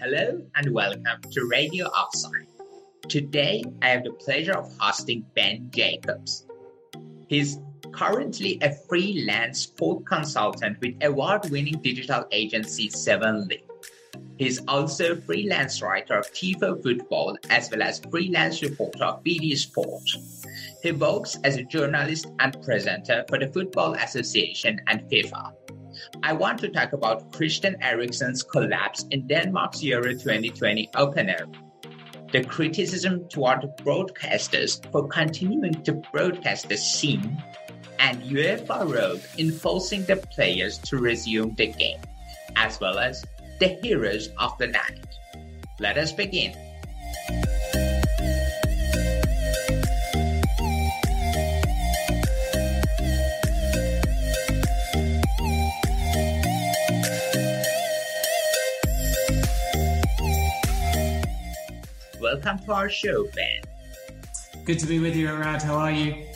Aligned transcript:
Hello 0.00 0.40
and 0.54 0.72
welcome 0.72 1.20
to 1.32 1.48
Radio 1.50 1.86
Offside. 1.86 2.46
Today, 3.08 3.64
I 3.82 3.88
have 3.88 4.04
the 4.04 4.12
pleasure 4.12 4.52
of 4.52 4.72
hosting 4.78 5.26
Ben 5.34 5.70
Jacobs. 5.74 6.46
He's 7.26 7.58
currently 7.90 8.60
a 8.62 8.72
freelance 8.88 9.62
sport 9.62 10.06
consultant 10.06 10.78
with 10.80 10.94
award 11.02 11.50
winning 11.50 11.80
digital 11.82 12.26
agency 12.30 12.88
Seven 12.90 13.48
League. 13.48 13.64
He's 14.38 14.60
also 14.68 15.14
a 15.14 15.16
freelance 15.16 15.82
writer 15.82 16.16
of 16.16 16.32
TIFO 16.32 16.80
Football 16.80 17.36
as 17.50 17.68
well 17.68 17.82
as 17.82 17.98
freelance 17.98 18.62
reporter 18.62 19.02
of 19.02 19.24
BT 19.24 19.56
Sport. 19.56 20.08
He 20.80 20.92
works 20.92 21.36
as 21.42 21.56
a 21.56 21.64
journalist 21.64 22.28
and 22.38 22.56
presenter 22.62 23.24
for 23.28 23.40
the 23.40 23.48
Football 23.48 23.94
Association 23.94 24.80
and 24.86 25.00
FIFA. 25.10 25.57
I 26.22 26.32
want 26.32 26.58
to 26.60 26.68
talk 26.68 26.92
about 26.92 27.32
Christian 27.32 27.76
Eriksen's 27.82 28.42
collapse 28.42 29.04
in 29.10 29.26
Denmark's 29.26 29.82
Euro 29.82 30.12
2020 30.12 30.90
opener. 30.94 31.46
The 32.32 32.44
criticism 32.44 33.28
toward 33.28 33.60
broadcasters 33.78 34.84
for 34.92 35.08
continuing 35.08 35.82
to 35.84 35.92
broadcast 36.12 36.68
the 36.68 36.76
scene, 36.76 37.42
and 37.98 38.22
UEFA 38.22 38.92
rogue 38.92 39.22
in 39.38 39.50
forcing 39.50 40.04
the 40.04 40.16
players 40.16 40.78
to 40.78 40.98
resume 40.98 41.54
the 41.54 41.68
game, 41.68 42.00
as 42.56 42.78
well 42.80 42.98
as 42.98 43.24
the 43.60 43.68
heroes 43.82 44.28
of 44.38 44.56
the 44.58 44.66
night. 44.66 45.06
Let 45.80 45.96
us 45.96 46.12
begin. 46.12 46.67
Welcome 62.30 62.58
to 62.66 62.72
our 62.74 62.90
show, 62.90 63.24
Ben. 63.34 63.62
Good 64.66 64.78
to 64.80 64.86
be 64.86 64.98
with 64.98 65.16
you, 65.16 65.30
Arad. 65.30 65.62
How 65.62 65.76
are 65.76 65.90
you? 65.90 66.26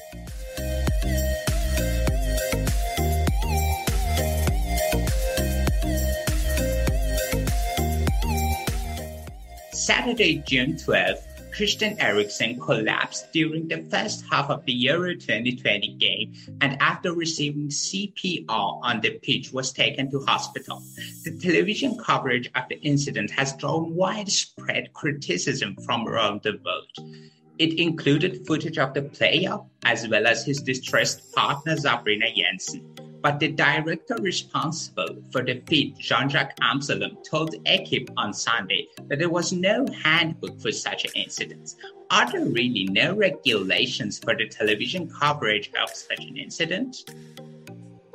Saturday, 9.75 10.39
June 10.47 10.77
12th, 10.77 11.32
Christian 11.53 12.01
Eriksen 12.01 12.59
collapsed 12.59 13.31
during 13.33 13.69
the 13.69 13.85
first 13.91 14.25
half 14.31 14.49
of 14.49 14.65
the 14.65 14.73
Euro 14.73 15.15
2020 15.15 15.95
game 15.95 16.33
and 16.63 16.81
after 16.81 17.13
receiving 17.13 17.69
CPR 17.69 18.81
on 18.83 19.01
the 19.03 19.19
pitch 19.19 19.53
was 19.53 19.71
taken 19.71 20.11
to 20.11 20.21
hospital. 20.21 20.83
The 21.25 21.39
television 21.39 21.99
coverage 21.99 22.51
of 22.55 22.65
the 22.71 22.81
incident 22.81 23.31
has 23.33 23.55
drawn 23.55 23.95
widespread 23.95 24.95
criticism 24.95 25.77
from 25.85 26.09
around 26.09 26.43
the 26.43 26.59
world. 26.65 27.21
It 27.59 27.79
included 27.79 28.47
footage 28.47 28.79
of 28.79 28.95
the 28.95 29.03
player 29.03 29.59
as 29.85 30.09
well 30.09 30.27
as 30.27 30.45
his 30.45 30.63
distressed 30.63 31.35
partner 31.35 31.77
Sabrina 31.77 32.33
Jensen. 32.35 33.02
But 33.23 33.39
the 33.39 33.53
director 33.53 34.17
responsible 34.21 35.23
for 35.31 35.45
the 35.45 35.63
feed, 35.69 35.97
Jean-Jacques 35.99 36.59
Amsellem, 36.61 37.23
told 37.23 37.55
Equipe 37.67 38.11
on 38.17 38.35
Sunday 38.35 38.89
that 39.07 39.21
there 39.21 39.31
was 39.31 39.53
no 39.53 39.87
handbook 40.03 40.61
for 40.61 40.73
such 40.73 41.07
incidents. 41.15 41.77
Are 42.11 42.31
there 42.31 42.45
really 42.45 42.85
no 42.91 43.15
regulations 43.15 44.19
for 44.19 44.35
the 44.35 44.49
television 44.49 45.09
coverage 45.09 45.71
of 45.81 45.89
such 45.91 46.19
an 46.19 46.37
incident? 46.37 46.97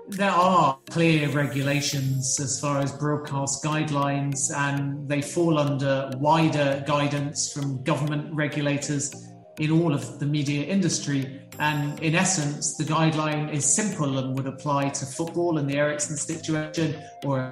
There 0.10 0.30
are 0.30 0.78
clear 0.90 1.30
regulations 1.30 2.40
as 2.40 2.60
far 2.60 2.80
as 2.80 2.92
broadcast 2.92 3.64
guidelines, 3.64 4.54
and 4.56 5.08
they 5.08 5.22
fall 5.22 5.58
under 5.58 6.12
wider 6.18 6.84
guidance 6.86 7.52
from 7.52 7.84
government 7.84 8.34
regulators 8.34 9.14
in 9.60 9.72
all 9.72 9.94
of 9.94 10.20
the 10.20 10.26
media 10.26 10.66
industry. 10.66 11.42
And 11.60 12.00
in 12.02 12.14
essence, 12.16 12.76
the 12.76 12.84
guideline 12.84 13.52
is 13.52 13.66
simple 13.66 14.20
and 14.20 14.36
would 14.36 14.48
apply 14.48 14.90
to 14.90 15.06
football 15.06 15.58
and 15.58 15.68
the 15.70 15.78
Eriksen 15.78 16.16
situation, 16.16 17.02
or 17.24 17.52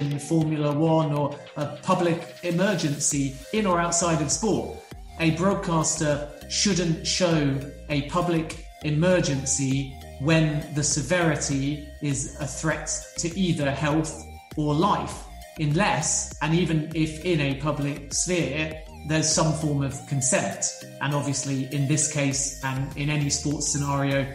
in 0.00 0.18
Formula 0.18 0.72
One, 0.72 1.12
or 1.12 1.38
a 1.56 1.76
public 1.82 2.36
emergency 2.42 3.34
in 3.52 3.66
or 3.66 3.80
outside 3.80 4.20
of 4.20 4.30
sport. 4.30 4.78
A 5.20 5.30
broadcaster 5.32 6.28
shouldn't 6.50 7.06
show 7.06 7.58
a 7.88 8.02
public 8.02 8.66
emergency 8.84 9.94
when 10.20 10.66
the 10.74 10.82
severity 10.82 11.88
is 12.02 12.36
a 12.40 12.46
threat 12.46 12.90
to 13.18 13.38
either 13.38 13.70
health 13.70 14.22
or 14.56 14.74
life, 14.74 15.24
unless, 15.58 16.34
and 16.42 16.54
even 16.54 16.90
if 16.94 17.24
in 17.24 17.40
a 17.40 17.54
public 17.54 18.12
sphere, 18.12 18.82
there's 19.06 19.28
some 19.28 19.52
form 19.54 19.82
of 19.82 20.06
consent. 20.06 20.84
And 21.00 21.14
obviously, 21.14 21.72
in 21.72 21.86
this 21.86 22.12
case 22.12 22.62
and 22.64 22.94
in 22.96 23.10
any 23.10 23.30
sports 23.30 23.68
scenario, 23.68 24.26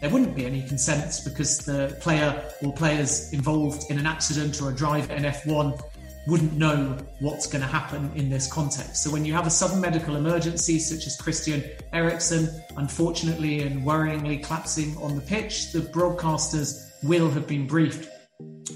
there 0.00 0.10
wouldn't 0.10 0.36
be 0.36 0.46
any 0.46 0.62
consent 0.62 1.20
because 1.24 1.58
the 1.58 1.96
player 2.00 2.44
or 2.62 2.72
players 2.72 3.32
involved 3.32 3.90
in 3.90 3.98
an 3.98 4.06
accident 4.06 4.60
or 4.60 4.70
a 4.70 4.74
drive 4.74 5.10
in 5.10 5.22
F1 5.22 5.80
wouldn't 6.26 6.54
know 6.54 6.96
what's 7.20 7.46
going 7.46 7.60
to 7.60 7.68
happen 7.68 8.10
in 8.14 8.30
this 8.30 8.50
context. 8.50 9.02
So 9.02 9.10
when 9.10 9.24
you 9.24 9.34
have 9.34 9.46
a 9.46 9.50
sudden 9.50 9.80
medical 9.80 10.16
emergency, 10.16 10.78
such 10.78 11.06
as 11.06 11.16
Christian 11.16 11.62
Eriksen, 11.92 12.48
unfortunately 12.76 13.62
and 13.62 13.82
worryingly 13.82 14.42
collapsing 14.42 14.96
on 14.98 15.16
the 15.16 15.20
pitch, 15.20 15.72
the 15.72 15.80
broadcasters 15.80 16.90
will 17.02 17.30
have 17.30 17.46
been 17.46 17.66
briefed 17.66 18.08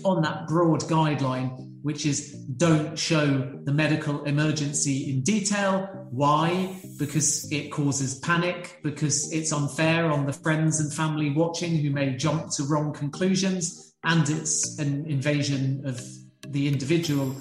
on 0.05 0.23
that 0.23 0.47
broad 0.47 0.83
guideline 0.83 1.68
which 1.83 2.07
is 2.07 2.33
don't 2.57 2.99
show 2.99 3.51
the 3.65 3.73
medical 3.73 4.25
emergency 4.25 5.11
in 5.11 5.23
detail. 5.23 5.89
Why? 6.11 6.77
Because 6.99 7.51
it 7.53 7.71
causes 7.71 8.19
panic, 8.19 8.81
because 8.83 9.33
it's 9.33 9.53
unfair 9.53 10.11
on 10.11 10.27
the 10.27 10.33
friends 10.33 10.81
and 10.81 10.93
family 10.93 11.31
watching 11.31 11.77
who 11.77 11.91
may 11.91 12.17
jump 12.17 12.51
to 12.57 12.65
wrong 12.65 12.93
conclusions, 12.93 13.95
and 14.05 14.29
it's 14.29 14.79
an 14.79 15.07
invasion 15.07 15.83
of 15.85 16.01
the 16.49 16.67
individual 16.69 17.37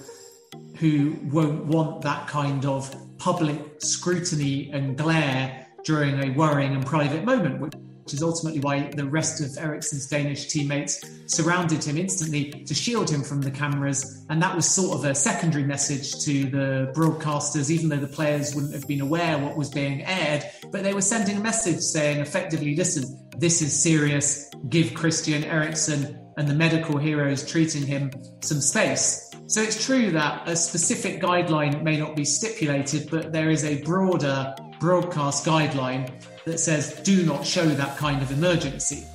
who 0.77 1.15
won't 1.23 1.65
want 1.65 2.01
that 2.01 2.27
kind 2.27 2.65
of 2.65 2.93
public 3.17 3.59
scrutiny 3.79 4.69
and 4.71 4.97
glare 4.97 5.67
during 5.83 6.23
a 6.23 6.37
worrying 6.37 6.75
and 6.75 6.85
private 6.85 7.23
moment 7.23 7.59
which 8.07 8.13
is 8.13 8.23
ultimately 8.23 8.61
why 8.61 8.89
the 8.95 9.03
rest 9.03 9.41
of 9.41 9.57
Eriksen's 9.61 10.07
Danish 10.07 10.47
teammates 10.47 11.03
surrounded 11.25 11.83
him 11.83 11.97
instantly 11.97 12.51
to 12.51 12.73
shield 12.73 13.09
him 13.09 13.21
from 13.21 13.41
the 13.41 13.51
cameras. 13.51 14.25
And 14.29 14.41
that 14.41 14.55
was 14.55 14.65
sort 14.65 14.97
of 14.97 15.03
a 15.03 15.13
secondary 15.13 15.65
message 15.65 16.23
to 16.23 16.45
the 16.45 16.93
broadcasters, 16.95 17.69
even 17.69 17.89
though 17.89 17.97
the 17.97 18.07
players 18.07 18.55
wouldn't 18.55 18.73
have 18.73 18.87
been 18.87 19.01
aware 19.01 19.37
what 19.37 19.57
was 19.57 19.69
being 19.69 20.05
aired. 20.05 20.45
But 20.71 20.83
they 20.83 20.93
were 20.93 21.01
sending 21.01 21.35
a 21.35 21.41
message 21.41 21.81
saying, 21.81 22.21
effectively, 22.21 22.77
listen, 22.77 23.27
this 23.39 23.61
is 23.61 23.77
serious. 23.77 24.49
Give 24.69 24.93
Christian 24.93 25.43
Eriksen 25.43 26.17
and 26.37 26.47
the 26.47 26.55
medical 26.55 26.97
heroes 26.97 27.45
treating 27.45 27.85
him 27.85 28.09
some 28.39 28.61
space. 28.61 29.29
So 29.47 29.61
it's 29.61 29.85
true 29.85 30.11
that 30.11 30.47
a 30.47 30.55
specific 30.55 31.21
guideline 31.21 31.83
may 31.83 31.97
not 31.97 32.15
be 32.15 32.23
stipulated, 32.23 33.09
but 33.11 33.33
there 33.33 33.49
is 33.49 33.65
a 33.65 33.81
broader 33.83 34.55
broadcast 34.79 35.45
guideline 35.45 36.11
that 36.45 36.59
says 36.59 36.99
do 37.01 37.25
not 37.25 37.45
show 37.45 37.65
that 37.65 37.97
kind 37.97 38.21
of 38.21 38.31
emergency. 38.31 39.05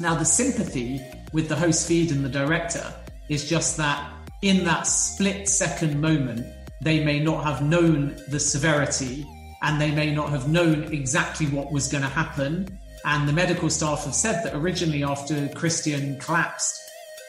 Now, 0.00 0.14
the 0.14 0.24
sympathy 0.24 1.00
with 1.32 1.48
the 1.48 1.56
host 1.56 1.86
feed 1.86 2.10
and 2.12 2.24
the 2.24 2.28
director 2.28 2.92
is 3.28 3.48
just 3.48 3.76
that 3.76 4.12
in 4.42 4.64
that 4.64 4.86
split 4.86 5.48
second 5.48 6.00
moment, 6.00 6.46
they 6.80 7.04
may 7.04 7.20
not 7.20 7.44
have 7.44 7.62
known 7.62 8.16
the 8.28 8.40
severity 8.40 9.26
and 9.62 9.80
they 9.80 9.92
may 9.92 10.12
not 10.12 10.30
have 10.30 10.48
known 10.48 10.92
exactly 10.92 11.46
what 11.46 11.70
was 11.70 11.88
going 11.88 12.02
to 12.02 12.08
happen. 12.08 12.78
And 13.04 13.28
the 13.28 13.32
medical 13.32 13.70
staff 13.70 14.04
have 14.04 14.14
said 14.14 14.44
that 14.44 14.56
originally, 14.56 15.04
after 15.04 15.48
Christian 15.48 16.18
collapsed, 16.18 16.80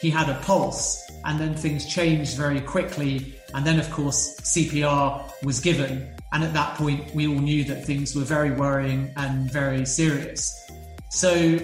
he 0.01 0.09
had 0.09 0.29
a 0.29 0.39
pulse, 0.41 1.09
and 1.23 1.39
then 1.39 1.55
things 1.55 1.85
changed 1.85 2.35
very 2.35 2.59
quickly. 2.59 3.35
And 3.53 3.65
then, 3.65 3.79
of 3.79 3.89
course, 3.89 4.35
CPR 4.41 5.31
was 5.43 5.59
given. 5.59 6.12
And 6.33 6.43
at 6.43 6.53
that 6.53 6.75
point, 6.75 7.13
we 7.13 7.27
all 7.27 7.35
knew 7.35 7.63
that 7.65 7.85
things 7.85 8.15
were 8.15 8.23
very 8.23 8.51
worrying 8.51 9.13
and 9.17 9.51
very 9.51 9.85
serious. 9.85 10.69
So, 11.11 11.59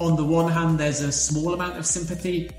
on 0.00 0.16
the 0.16 0.24
one 0.24 0.50
hand, 0.50 0.80
there's 0.80 1.00
a 1.00 1.12
small 1.12 1.52
amount 1.52 1.78
of 1.78 1.84
sympathy 1.86 2.50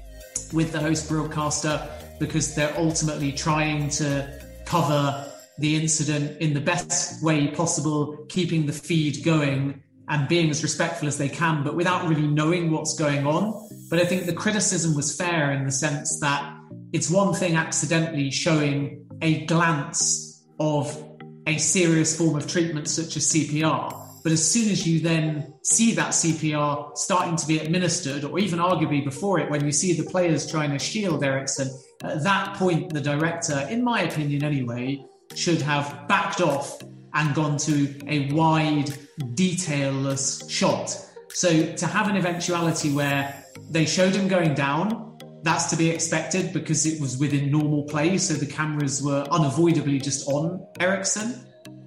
with 0.53 0.71
the 0.71 0.79
host 0.79 1.09
broadcaster 1.09 1.89
because 2.19 2.53
they're 2.53 2.73
ultimately 2.77 3.31
trying 3.31 3.89
to 3.89 4.39
cover 4.65 5.31
the 5.57 5.75
incident 5.75 6.39
in 6.39 6.53
the 6.53 6.61
best 6.61 7.23
way 7.23 7.47
possible, 7.47 8.25
keeping 8.29 8.67
the 8.67 8.73
feed 8.73 9.23
going 9.23 9.81
and 10.07 10.27
being 10.27 10.51
as 10.51 10.61
respectful 10.61 11.07
as 11.07 11.17
they 11.17 11.29
can, 11.29 11.63
but 11.63 11.75
without 11.75 12.07
really 12.07 12.27
knowing 12.27 12.69
what's 12.69 12.93
going 12.95 13.25
on. 13.25 13.67
But 13.89 13.99
I 13.99 14.05
think 14.05 14.27
the 14.27 14.33
criticism 14.33 14.95
was 14.95 15.15
fair 15.15 15.51
in 15.51 15.65
the 15.65 15.71
sense 15.71 16.19
that 16.19 16.55
it's 16.93 17.09
one 17.09 17.33
thing 17.33 17.55
accidentally 17.55 18.29
showing 18.29 19.07
a 19.21 19.45
glance 19.45 20.45
of 20.59 21.14
a 21.47 21.57
serious 21.57 22.17
form 22.17 22.35
of 22.35 22.47
treatment 22.47 22.87
such 22.87 23.17
as 23.17 23.31
CPR. 23.31 24.05
But 24.23 24.31
as 24.31 24.51
soon 24.51 24.71
as 24.71 24.87
you 24.87 24.99
then 25.01 25.53
see 25.61 25.93
that 25.93 26.09
CPR 26.09 26.97
starting 26.97 27.35
to 27.35 27.47
be 27.47 27.59
administered, 27.59 28.23
or 28.23 28.39
even 28.39 28.57
arguably 28.57 29.03
before 29.03 29.39
it, 29.39 29.51
when 29.51 29.63
you 29.63 29.71
see 29.71 29.93
the 29.93 30.09
players 30.09 30.49
trying 30.49 30.71
to 30.71 30.79
shield 30.79 31.23
Eriksen, 31.23 31.69
at 32.03 32.23
that 32.23 32.55
point, 32.55 32.91
the 32.91 33.01
director, 33.01 33.67
in 33.69 33.83
my 33.83 34.01
opinion 34.01 34.43
anyway, 34.43 35.05
should 35.35 35.61
have 35.61 36.07
backed 36.07 36.41
off 36.41 36.81
and 37.13 37.35
gone 37.35 37.57
to 37.57 37.95
a 38.07 38.31
wide, 38.31 38.87
detailless 39.35 40.49
shot. 40.49 40.99
So 41.29 41.73
to 41.75 41.85
have 41.85 42.07
an 42.07 42.17
eventuality 42.17 42.91
where 42.91 43.45
they 43.69 43.85
showed 43.85 44.15
him 44.15 44.27
going 44.27 44.53
down, 44.55 45.14
that's 45.45 45.65
to 45.65 45.75
be 45.75 45.91
expected 45.91 46.51
because 46.51 46.87
it 46.87 46.99
was 46.99 47.19
within 47.19 47.51
normal 47.51 47.83
play, 47.83 48.17
so 48.17 48.33
the 48.33 48.47
cameras 48.47 49.03
were 49.03 49.23
unavoidably 49.29 49.99
just 49.99 50.27
on 50.27 50.65
Eriksen. 50.79 51.39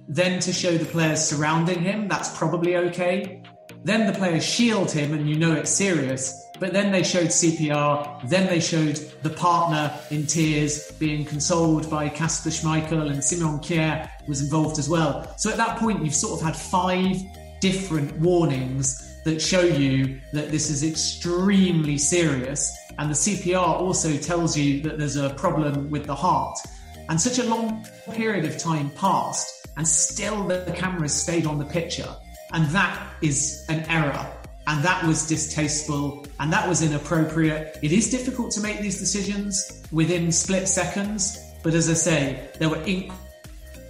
Then 0.07 0.39
to 0.39 0.53
show 0.53 0.77
the 0.77 0.85
players 0.85 1.21
surrounding 1.21 1.81
him, 1.81 2.07
that's 2.07 2.35
probably 2.37 2.77
okay. 2.77 3.43
Then 3.83 4.07
the 4.07 4.17
players 4.17 4.45
shield 4.45 4.89
him 4.89 5.13
and 5.13 5.29
you 5.29 5.37
know 5.37 5.53
it's 5.53 5.69
serious. 5.69 6.41
But 6.57 6.71
then 6.71 6.93
they 6.93 7.03
showed 7.03 7.27
CPR, 7.27 8.29
then 8.29 8.47
they 8.47 8.61
showed 8.61 8.95
the 9.23 9.29
partner 9.29 9.93
in 10.09 10.25
tears 10.25 10.91
being 10.93 11.25
consoled 11.25 11.89
by 11.89 12.07
Kasper 12.07 12.51
Schmeichel 12.51 13.11
and 13.11 13.21
Simon 13.21 13.59
Kjær 13.59 14.09
was 14.25 14.41
involved 14.41 14.79
as 14.79 14.87
well. 14.87 15.33
So 15.37 15.49
at 15.49 15.57
that 15.57 15.77
point, 15.77 16.03
you've 16.03 16.15
sort 16.15 16.39
of 16.39 16.45
had 16.45 16.55
five 16.55 17.17
different 17.59 18.17
warnings 18.19 19.05
that 19.25 19.41
show 19.41 19.61
you 19.61 20.21
that 20.31 20.49
this 20.49 20.69
is 20.69 20.83
extremely 20.83 21.97
serious. 21.97 22.75
And 22.99 23.09
the 23.09 23.15
CPR 23.15 23.79
also 23.79 24.17
tells 24.17 24.57
you 24.57 24.81
that 24.81 24.97
there's 24.97 25.15
a 25.15 25.29
problem 25.29 25.89
with 25.89 26.05
the 26.05 26.13
heart. 26.13 26.59
And 27.07 27.19
such 27.19 27.39
a 27.39 27.43
long 27.49 27.85
period 28.11 28.43
of 28.43 28.57
time 28.57 28.89
passed, 28.89 29.65
and 29.77 29.87
still 29.87 30.45
the 30.45 30.73
cameras 30.75 31.13
stayed 31.13 31.45
on 31.45 31.57
the 31.57 31.65
picture. 31.65 32.13
And 32.51 32.65
that 32.71 33.01
is 33.21 33.65
an 33.69 33.85
error. 33.89 34.27
And 34.67 34.83
that 34.83 35.01
was 35.05 35.25
distasteful 35.25 36.27
and 36.41 36.51
that 36.51 36.67
was 36.67 36.81
inappropriate. 36.81 37.79
It 37.81 37.93
is 37.93 38.11
difficult 38.11 38.51
to 38.51 38.61
make 38.61 38.81
these 38.81 38.99
decisions 38.99 39.81
within 39.93 40.29
split 40.29 40.67
seconds. 40.67 41.41
But 41.63 41.75
as 41.75 41.89
I 41.89 41.93
say, 41.93 42.49
there 42.59 42.69
were 42.69 42.83
ink 42.83 43.13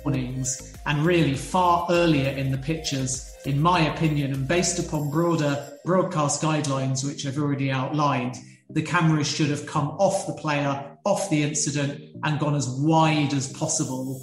warnings 0.05 0.77
and 0.85 1.03
really 1.03 1.33
far 1.33 1.87
earlier 1.89 2.29
in 2.29 2.51
the 2.51 2.57
pictures, 2.59 3.35
in 3.45 3.59
my 3.59 3.93
opinion, 3.93 4.33
and 4.33 4.47
based 4.47 4.77
upon 4.77 5.09
broader 5.09 5.67
broadcast 5.83 6.43
guidelines, 6.43 7.03
which 7.03 7.25
I've 7.25 7.39
already 7.39 7.71
outlined, 7.71 8.35
the 8.69 8.81
cameras 8.81 9.27
should 9.27 9.49
have 9.49 9.65
come 9.65 9.89
off 9.99 10.27
the 10.27 10.33
player, 10.33 10.97
off 11.05 11.29
the 11.29 11.43
incident, 11.43 12.01
and 12.23 12.39
gone 12.39 12.55
as 12.55 12.67
wide 12.69 13.33
as 13.33 13.51
possible 13.53 14.21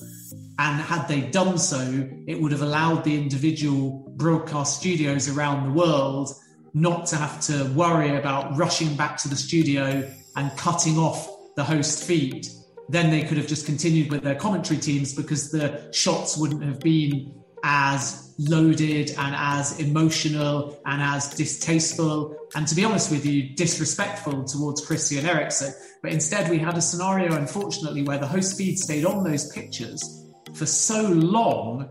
and 0.59 0.81
had 0.81 1.07
they 1.07 1.21
done 1.21 1.59
so, 1.59 2.09
it 2.27 2.41
would 2.41 2.53
have 2.53 2.63
allowed 2.63 3.05
the 3.05 3.15
individual 3.15 4.13
broadcast 4.17 4.81
studios 4.81 5.29
around 5.29 5.67
the 5.67 5.73
world 5.73 6.31
not 6.73 7.07
to 7.07 7.17
have 7.17 7.41
to 7.41 7.65
worry 7.75 8.17
about 8.17 8.57
rushing 8.57 8.97
back 8.97 9.17
to 9.19 9.29
the 9.29 9.37
studio 9.37 10.11
and 10.37 10.57
cutting 10.57 10.97
off 10.99 11.29
the 11.57 11.65
host 11.65 12.05
feed. 12.05 12.47
Then 12.89 13.11
they 13.11 13.23
could 13.23 13.37
have 13.37 13.47
just 13.47 13.67
continued 13.67 14.11
with 14.11 14.23
their 14.23 14.35
commentary 14.35 14.81
teams 14.81 15.15
because 15.15 15.51
the 15.51 15.91
shots 15.93 16.37
wouldn't 16.37 16.63
have 16.63 16.81
been 16.81 17.35
as 17.62 18.35
loaded 18.38 19.11
and 19.19 19.35
as 19.35 19.81
emotional 19.81 20.79
and 20.85 21.00
as 21.00 21.31
distasteful 21.31 22.37
and 22.55 22.69
to 22.69 22.75
be 22.75 22.85
honest 22.85 23.11
with 23.11 23.25
you 23.25 23.55
disrespectful 23.55 24.44
towards 24.44 24.85
Christian 24.85 25.25
Eriksen 25.25 25.73
but 26.03 26.12
instead 26.12 26.50
we 26.50 26.58
had 26.58 26.76
a 26.76 26.82
scenario 26.82 27.35
unfortunately 27.35 28.03
where 28.03 28.19
the 28.19 28.26
host 28.26 28.58
feed 28.58 28.79
stayed 28.79 29.06
on 29.06 29.25
those 29.25 29.50
pictures 29.53 30.26
for 30.55 30.67
so 30.67 31.03
long 31.08 31.88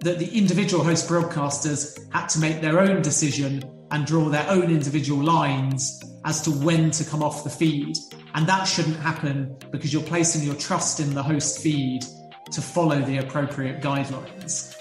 that 0.00 0.18
the 0.18 0.36
individual 0.36 0.84
host 0.84 1.08
broadcasters 1.08 1.98
had 2.12 2.26
to 2.28 2.38
make 2.38 2.60
their 2.60 2.80
own 2.80 3.02
decision 3.02 3.62
and 3.90 4.06
draw 4.06 4.28
their 4.28 4.48
own 4.48 4.70
individual 4.70 5.22
lines 5.22 6.02
as 6.24 6.42
to 6.42 6.50
when 6.50 6.90
to 6.90 7.04
come 7.04 7.22
off 7.22 7.44
the 7.44 7.50
feed. 7.50 7.96
And 8.34 8.46
that 8.46 8.64
shouldn't 8.64 8.96
happen 8.96 9.56
because 9.70 9.92
you're 9.92 10.02
placing 10.02 10.42
your 10.42 10.56
trust 10.56 11.00
in 11.00 11.14
the 11.14 11.22
host 11.22 11.62
feed 11.62 12.02
to 12.52 12.60
follow 12.60 13.00
the 13.00 13.18
appropriate 13.18 13.80
guidelines. 13.80 14.75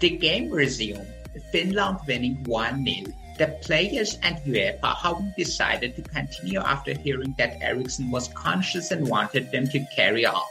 The 0.00 0.10
game 0.18 0.50
resumed, 0.50 1.06
Finland 1.52 1.98
winning 2.06 2.44
1 2.44 2.84
0 2.84 3.12
the 3.40 3.46
players 3.62 4.18
and 4.22 4.36
UEFA 4.44 4.94
haven't 4.96 5.34
decided 5.34 5.96
to 5.96 6.02
continue 6.02 6.60
after 6.60 6.92
hearing 6.92 7.34
that 7.38 7.56
Eriksen 7.62 8.10
was 8.10 8.28
conscious 8.28 8.90
and 8.90 9.08
wanted 9.08 9.50
them 9.50 9.66
to 9.68 9.82
carry 9.96 10.26
on. 10.26 10.42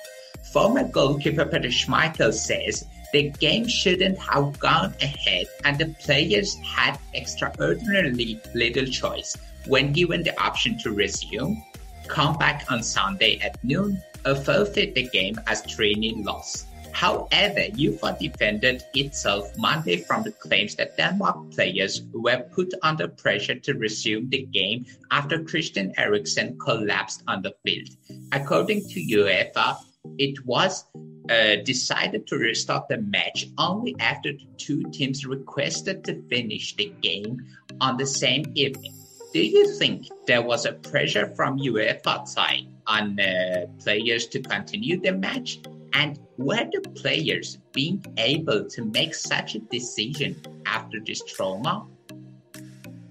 Former 0.52 0.86
goalkeeper 0.86 1.46
Peter 1.46 1.68
Schmeichel 1.68 2.34
says 2.34 2.88
the 3.14 3.30
game 3.30 3.68
shouldn't 3.68 4.18
have 4.18 4.58
gone 4.58 4.96
ahead 5.04 5.46
and 5.66 5.78
the 5.78 5.94
players 6.04 6.56
had 6.66 6.98
extraordinarily 7.14 8.42
little 8.56 8.88
choice 8.88 9.38
when 9.68 9.94
given 9.94 10.24
the 10.24 10.40
option 10.42 10.78
to 10.80 10.92
resume, 10.92 11.64
come 12.08 12.38
back 12.38 12.66
on 12.70 12.84
Sunday 12.84 13.40
at 13.40 13.64
noon, 13.64 14.02
or 14.26 14.36
forfeit 14.36 14.96
the 14.96 15.08
game 15.10 15.40
as 15.48 15.62
training 15.66 16.24
loss. 16.24 16.66
However, 16.92 17.62
UEFA 17.78 18.20
defended 18.20 18.84
itself 18.94 19.58
Monday 19.58 19.98
from 19.98 20.24
the 20.24 20.32
claims 20.32 20.76
that 20.76 20.98
Denmark 20.98 21.52
players 21.52 22.02
were 22.12 22.42
put 22.52 22.74
under 22.82 23.08
pressure 23.08 23.56
to 23.60 23.74
resume 23.76 24.30
the 24.30 24.46
game 24.52 24.86
after 25.12 25.44
Christian 25.44 25.94
Eriksen 25.98 26.58
collapsed 26.60 27.24
on 27.28 27.42
the 27.42 27.54
field. 27.64 27.90
According 28.34 28.82
to 28.90 29.00
UEFA, 29.00 29.78
it 30.18 30.46
was 30.46 30.86
uh, 31.30 31.58
decided 31.64 32.26
to 32.28 32.38
restart 32.38 32.88
the 32.90 32.98
match 32.98 33.46
only 33.58 33.96
after 34.00 34.34
the 34.34 34.48
two 34.58 34.84
teams 34.92 35.26
requested 35.26 36.04
to 36.04 36.22
finish 36.24 36.76
the 36.76 36.92
game 37.02 37.46
on 37.80 37.98
the 37.98 38.06
same 38.06 38.52
evening. 38.56 38.99
Do 39.32 39.46
you 39.46 39.72
think 39.74 40.08
there 40.26 40.42
was 40.42 40.66
a 40.66 40.74
pressure 40.74 41.28
from 41.36 41.60
UEFA 41.60 42.28
side 42.28 42.66
on 42.88 43.20
uh, 43.20 43.68
players 43.80 44.26
to 44.28 44.42
continue 44.42 45.00
the 45.00 45.12
match? 45.12 45.60
And 45.94 46.20
were 46.38 46.68
the 46.72 46.82
players 46.96 47.60
being 47.72 48.04
able 48.18 48.68
to 48.68 48.86
make 48.86 49.14
such 49.14 49.54
a 49.54 49.60
decision 49.60 50.42
after 50.66 51.00
this 51.00 51.22
trauma? 51.24 51.86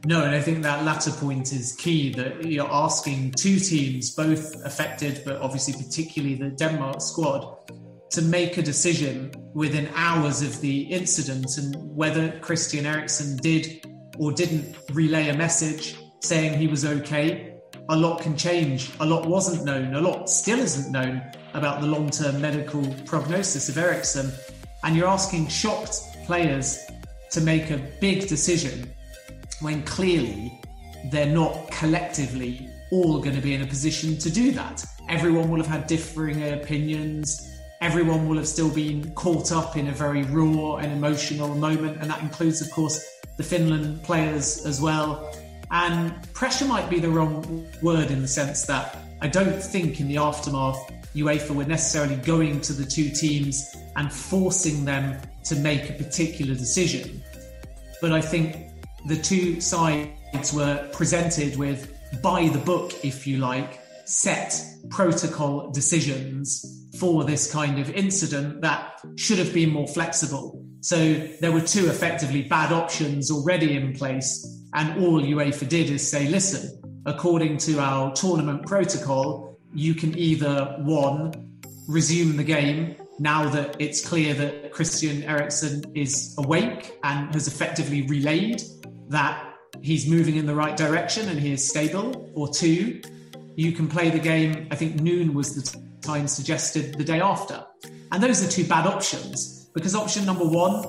No, 0.07 0.25
and 0.25 0.35
I 0.35 0.41
think 0.41 0.65
that 0.65 0.85
latter 0.85 1.13
point 1.13 1.53
is 1.53 1.77
key 1.77 2.13
that 2.15 2.45
you're 2.45 2.69
asking 2.69 3.33
two 3.33 3.61
teams, 3.61 4.11
both 4.11 4.65
affected, 4.65 5.23
but 5.25 5.37
obviously 5.41 5.75
particularly 5.75 6.35
the 6.35 6.51
Denmark 6.51 7.01
squad, 7.01 7.71
to 8.11 8.23
make 8.23 8.57
a 8.57 8.63
decision 8.63 9.31
within 9.55 9.89
hours 9.95 10.43
of 10.43 10.61
the 10.63 10.81
incident 10.83 11.59
and 11.59 11.77
whether 11.95 12.41
Christian 12.41 12.87
Eriksen 12.87 13.37
did 13.37 13.87
or 14.19 14.33
didn't 14.33 14.77
relay 14.93 15.29
a 15.29 15.37
message 15.37 15.97
saying 16.21 16.59
he 16.59 16.67
was 16.67 16.85
okay. 16.85 17.55
A 17.89 17.97
lot 17.97 18.21
can 18.21 18.37
change. 18.37 18.91
A 19.01 19.07
lot 19.07 19.27
wasn't 19.27 19.65
known. 19.65 19.95
A 19.95 20.01
lot 20.01 20.29
still 20.29 20.59
isn't 20.59 20.93
known 20.93 21.23
about 21.55 21.81
the 21.81 21.87
long 21.87 22.11
term 22.11 22.41
medical 22.41 22.87
prognosis 23.07 23.69
of 23.69 23.79
Eriksen. 23.79 24.31
And 24.85 24.97
you're 24.97 25.09
asking 25.09 25.49
shocked 25.49 26.01
players 26.27 26.81
to 27.31 27.41
make 27.41 27.71
a 27.71 27.79
big 28.01 28.29
decision 28.29 28.93
when 29.61 29.83
clearly 29.83 30.61
they're 31.11 31.27
not 31.27 31.71
collectively 31.71 32.69
all 32.91 33.21
going 33.21 33.35
to 33.35 33.43
be 33.43 33.55
in 33.55 33.63
a 33.63 33.67
position 33.67 34.17
to 34.19 34.31
do 34.31 34.53
that. 34.53 34.85
Everyone 35.09 35.51
will 35.51 35.59
have 35.59 35.67
had 35.67 35.87
differing 35.87 36.53
opinions. 36.53 37.51
Everyone 37.81 38.29
will 38.29 38.37
have 38.37 38.49
still 38.49 38.71
been 38.71 39.13
caught 39.15 39.53
up 39.53 39.77
in 39.77 39.89
a 39.89 39.93
very 39.93 40.23
raw 40.25 40.77
and 40.77 40.93
emotional 40.93 41.55
moment. 41.55 41.99
And 42.01 42.11
that 42.11 42.21
includes, 42.23 42.61
of 42.61 42.71
course, 42.71 43.05
the 43.37 43.43
Finland 43.43 44.03
players 44.03 44.65
as 44.67 44.81
well. 44.81 45.33
And 45.71 46.33
pressure 46.33 46.65
might 46.65 46.89
be 46.89 46.99
the 46.99 47.11
wrong 47.11 47.67
word 47.83 48.11
in 48.11 48.23
the 48.23 48.29
sense 48.29 48.65
that 48.67 48.97
I 49.21 49.29
don't 49.29 49.63
think 49.63 50.01
in 50.01 50.09
the 50.09 50.17
aftermath 50.17 50.79
UEFA 51.15 51.55
were 51.55 51.65
necessarily 51.65 52.17
going 52.17 52.61
to 52.63 52.73
the 52.73 52.85
two 52.85 53.11
teams 53.11 53.75
and 53.97 54.13
forcing 54.13 54.85
them 54.85 55.21
to 55.45 55.57
make 55.57 55.91
a 55.91 55.93
particular 55.93 56.55
decision. 56.55 57.23
But 58.01 58.13
I 58.13 58.21
think 58.21 58.71
the 59.07 59.17
two 59.17 59.61
sides 59.61 60.53
were 60.53 60.89
presented 60.93 61.57
with, 61.57 61.95
by 62.23 62.49
the 62.49 62.59
book, 62.59 63.05
if 63.05 63.27
you 63.27 63.39
like, 63.39 63.81
set 64.05 64.65
protocol 64.89 65.71
decisions 65.71 66.87
for 66.99 67.25
this 67.25 67.53
kind 67.53 67.79
of 67.79 67.91
incident 67.91 68.61
that 68.63 69.01
should 69.17 69.39
have 69.39 69.53
been 69.53 69.71
more 69.71 69.87
flexible. 69.87 70.65
So 70.81 71.15
there 71.41 71.53
were 71.53 71.61
two 71.61 71.89
effectively 71.89 72.43
bad 72.43 72.73
options 72.73 73.31
already 73.31 73.77
in 73.77 73.93
place, 73.93 74.58
and 74.79 75.05
all 75.05 75.21
UEFA 75.21 75.69
did 75.69 75.91
is 75.91 76.09
say, 76.09 76.29
listen, 76.29 76.81
according 77.05 77.59
to 77.59 77.81
our 77.81 78.13
tournament 78.15 78.65
protocol, 78.65 79.59
you 79.75 79.93
can 79.93 80.17
either 80.17 80.77
one 80.79 81.59
resume 81.89 82.37
the 82.37 82.45
game 82.45 82.95
now 83.19 83.49
that 83.49 83.75
it's 83.81 84.07
clear 84.07 84.35
that 84.35 84.71
Christian 84.71 85.25
Eriksen 85.25 85.83
is 85.97 86.33
awake 86.39 86.97
and 87.03 87.35
has 87.35 87.49
effectively 87.49 88.03
relayed 88.03 88.63
that 89.09 89.53
he's 89.83 90.09
moving 90.09 90.37
in 90.37 90.47
the 90.47 90.55
right 90.55 90.77
direction 90.77 91.29
and 91.29 91.41
he 91.41 91.51
is 91.51 91.69
stable, 91.69 92.31
or 92.37 92.49
two, 92.49 93.03
you 93.57 93.73
can 93.73 93.89
play 93.89 94.11
the 94.11 94.21
game. 94.21 94.69
I 94.71 94.77
think 94.77 95.01
noon 95.01 95.35
was 95.35 95.57
the 95.57 95.81
time 96.03 96.29
suggested 96.29 96.95
the 96.95 97.03
day 97.03 97.21
after. 97.21 97.67
And 98.13 98.23
those 98.23 98.47
are 98.47 98.49
two 98.49 98.65
bad 98.69 98.87
options 98.87 99.71
because 99.75 99.97
option 99.97 100.25
number 100.25 100.45
one, 100.45 100.85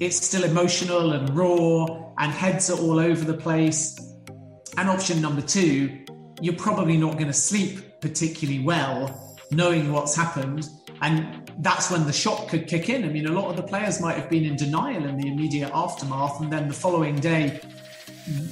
it's 0.00 0.24
still 0.24 0.44
emotional 0.44 1.12
and 1.12 1.28
raw, 1.36 1.86
and 2.18 2.32
heads 2.32 2.70
are 2.70 2.78
all 2.78 2.98
over 2.98 3.24
the 3.24 3.34
place. 3.36 3.98
And 4.76 4.88
option 4.88 5.20
number 5.20 5.42
two, 5.42 6.04
you're 6.40 6.56
probably 6.56 6.96
not 6.96 7.14
going 7.14 7.26
to 7.26 7.32
sleep 7.32 8.00
particularly 8.00 8.64
well 8.64 9.38
knowing 9.50 9.92
what's 9.92 10.16
happened. 10.16 10.68
And 11.02 11.50
that's 11.58 11.90
when 11.90 12.06
the 12.06 12.12
shock 12.12 12.48
could 12.48 12.66
kick 12.66 12.88
in. 12.88 13.04
I 13.04 13.08
mean, 13.08 13.26
a 13.26 13.32
lot 13.32 13.50
of 13.50 13.56
the 13.56 13.62
players 13.62 14.00
might 14.00 14.16
have 14.16 14.30
been 14.30 14.44
in 14.44 14.56
denial 14.56 15.04
in 15.04 15.18
the 15.18 15.28
immediate 15.28 15.70
aftermath. 15.74 16.40
And 16.40 16.50
then 16.52 16.68
the 16.68 16.74
following 16.74 17.16
day, 17.16 17.60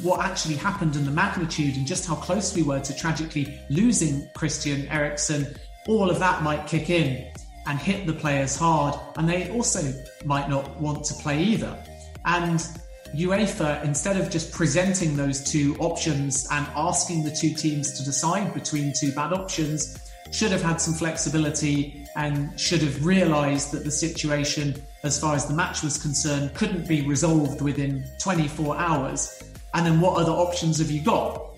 what 0.03 0.21
actually 0.21 0.57
happened 0.57 0.97
and 0.97 1.07
the 1.07 1.11
magnitude 1.11 1.77
and 1.77 1.87
just 1.87 2.07
how 2.07 2.17
close 2.17 2.55
we 2.55 2.63
were 2.63 2.81
to 2.81 2.97
tragically 2.97 3.61
losing 3.71 4.29
Christian 4.35 4.87
Eriksen, 4.89 5.55
all 5.89 6.11
of 6.11 6.19
that 6.19 6.43
might 6.43 6.67
kick 6.67 6.91
in 6.91 7.33
and 7.71 7.79
hit 7.79 8.05
the 8.05 8.13
players 8.13 8.57
hard. 8.57 8.99
And 9.17 9.29
they 9.29 9.49
also 9.51 9.81
might 10.25 10.51
not 10.51 10.81
want 10.81 11.05
to 11.05 11.15
play 11.15 11.41
either. 11.41 11.79
And 12.25 12.59
UEFA, 13.15 13.85
instead 13.85 14.17
of 14.17 14.29
just 14.29 14.53
presenting 14.53 15.17
those 15.17 15.41
two 15.41 15.77
options 15.79 16.49
and 16.51 16.67
asking 16.75 17.23
the 17.23 17.31
two 17.31 17.55
teams 17.55 17.97
to 17.97 18.05
decide 18.05 18.53
between 18.55 18.93
two 18.93 19.13
bad 19.13 19.33
options, 19.33 19.97
should 20.33 20.51
have 20.51 20.63
had 20.63 20.81
some 20.81 20.95
flexibility 20.95 22.05
and 22.17 22.59
should 22.59 22.83
have 22.83 23.07
realised 23.07 23.71
that 23.71 23.85
the 23.85 23.91
situation, 23.91 24.75
as 25.05 25.21
far 25.21 25.37
as 25.37 25.47
the 25.47 25.55
match 25.55 25.85
was 25.85 25.97
concerned, 25.97 26.53
couldn't 26.55 26.89
be 26.89 27.07
resolved 27.07 27.63
within 27.63 28.05
24 28.19 28.77
hours. 28.79 29.45
And 29.75 29.87
then 29.87 30.01
what 30.01 30.21
other 30.21 30.33
options 30.33 30.79
have 30.79 30.91
you 30.91 31.03
got? 31.03 31.55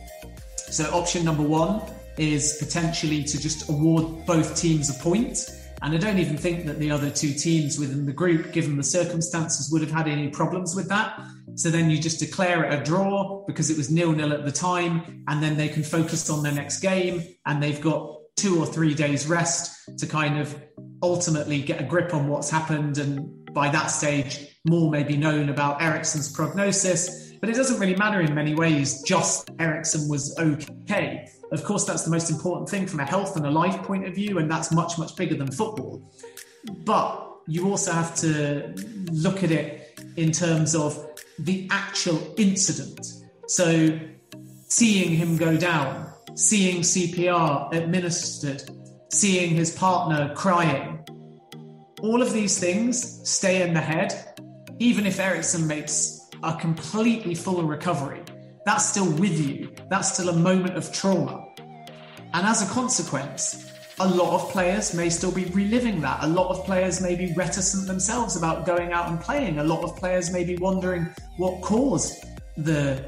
So, 0.56 0.84
option 0.92 1.24
number 1.24 1.42
one 1.42 1.80
is 2.18 2.58
potentially 2.58 3.24
to 3.24 3.40
just 3.40 3.70
award 3.70 4.26
both 4.26 4.54
teams 4.54 4.90
a 4.90 5.02
point. 5.02 5.61
And 5.82 5.92
I 5.94 5.98
don't 5.98 6.18
even 6.18 6.36
think 6.36 6.64
that 6.66 6.78
the 6.78 6.92
other 6.92 7.10
two 7.10 7.32
teams 7.34 7.76
within 7.76 8.06
the 8.06 8.12
group, 8.12 8.52
given 8.52 8.76
the 8.76 8.84
circumstances, 8.84 9.70
would 9.72 9.82
have 9.82 9.90
had 9.90 10.06
any 10.06 10.28
problems 10.28 10.76
with 10.76 10.88
that. 10.88 11.20
So 11.56 11.70
then 11.70 11.90
you 11.90 11.98
just 11.98 12.20
declare 12.20 12.64
it 12.64 12.80
a 12.80 12.84
draw 12.84 13.44
because 13.46 13.68
it 13.68 13.76
was 13.76 13.90
nil 13.90 14.12
nil 14.12 14.32
at 14.32 14.44
the 14.44 14.52
time, 14.52 15.24
and 15.26 15.42
then 15.42 15.56
they 15.56 15.68
can 15.68 15.82
focus 15.82 16.30
on 16.30 16.44
their 16.44 16.52
next 16.52 16.80
game, 16.80 17.24
and 17.46 17.60
they've 17.60 17.80
got 17.80 18.16
two 18.36 18.60
or 18.60 18.66
three 18.66 18.94
days 18.94 19.26
rest 19.26 19.98
to 19.98 20.06
kind 20.06 20.38
of 20.38 20.56
ultimately 21.02 21.60
get 21.60 21.80
a 21.80 21.84
grip 21.84 22.14
on 22.14 22.28
what's 22.28 22.48
happened. 22.48 22.98
And 22.98 23.52
by 23.52 23.68
that 23.70 23.86
stage, 23.86 24.56
more 24.64 24.88
may 24.88 25.02
be 25.02 25.16
known 25.16 25.48
about 25.48 25.82
Eriksen's 25.82 26.32
prognosis. 26.32 27.31
But 27.42 27.50
it 27.50 27.56
doesn't 27.56 27.80
really 27.80 27.96
matter 27.96 28.20
in 28.20 28.32
many 28.36 28.54
ways, 28.54 29.02
just 29.02 29.50
Eriksen 29.58 30.08
was 30.08 30.38
okay. 30.38 31.28
Of 31.50 31.64
course, 31.64 31.84
that's 31.84 32.04
the 32.04 32.10
most 32.10 32.30
important 32.30 32.68
thing 32.68 32.86
from 32.86 33.00
a 33.00 33.04
health 33.04 33.36
and 33.36 33.44
a 33.44 33.50
life 33.50 33.82
point 33.82 34.06
of 34.06 34.14
view, 34.14 34.38
and 34.38 34.48
that's 34.48 34.70
much, 34.70 34.96
much 34.96 35.16
bigger 35.16 35.34
than 35.34 35.50
football. 35.50 36.08
But 36.84 37.32
you 37.48 37.68
also 37.68 37.90
have 37.90 38.14
to 38.18 38.72
look 39.10 39.42
at 39.42 39.50
it 39.50 40.00
in 40.16 40.30
terms 40.30 40.76
of 40.76 41.04
the 41.40 41.66
actual 41.72 42.32
incident. 42.36 43.24
So, 43.48 43.98
seeing 44.68 45.10
him 45.10 45.36
go 45.36 45.56
down, 45.56 46.12
seeing 46.36 46.82
CPR 46.82 47.74
administered, 47.74 48.62
seeing 49.10 49.50
his 49.50 49.74
partner 49.74 50.32
crying, 50.36 51.04
all 52.02 52.22
of 52.22 52.32
these 52.32 52.60
things 52.60 53.28
stay 53.28 53.62
in 53.62 53.74
the 53.74 53.80
head. 53.80 54.36
Even 54.78 55.06
if 55.06 55.18
Eriksen 55.18 55.66
makes 55.66 56.11
a 56.42 56.56
completely 56.56 57.34
full 57.34 57.60
of 57.60 57.66
recovery, 57.66 58.22
that's 58.64 58.88
still 58.88 59.10
with 59.12 59.38
you. 59.38 59.72
That's 59.90 60.12
still 60.12 60.28
a 60.28 60.36
moment 60.36 60.76
of 60.76 60.92
trauma. 60.92 61.48
And 62.34 62.46
as 62.46 62.62
a 62.62 62.72
consequence, 62.72 63.72
a 64.00 64.08
lot 64.08 64.34
of 64.34 64.50
players 64.50 64.94
may 64.94 65.10
still 65.10 65.32
be 65.32 65.44
reliving 65.46 66.00
that. 66.00 66.22
A 66.22 66.26
lot 66.26 66.48
of 66.48 66.64
players 66.64 67.00
may 67.00 67.14
be 67.14 67.32
reticent 67.34 67.86
themselves 67.86 68.36
about 68.36 68.64
going 68.64 68.92
out 68.92 69.08
and 69.08 69.20
playing. 69.20 69.58
A 69.58 69.64
lot 69.64 69.84
of 69.84 69.96
players 69.96 70.32
may 70.32 70.44
be 70.44 70.56
wondering 70.56 71.08
what 71.36 71.60
caused 71.62 72.24
the 72.56 73.04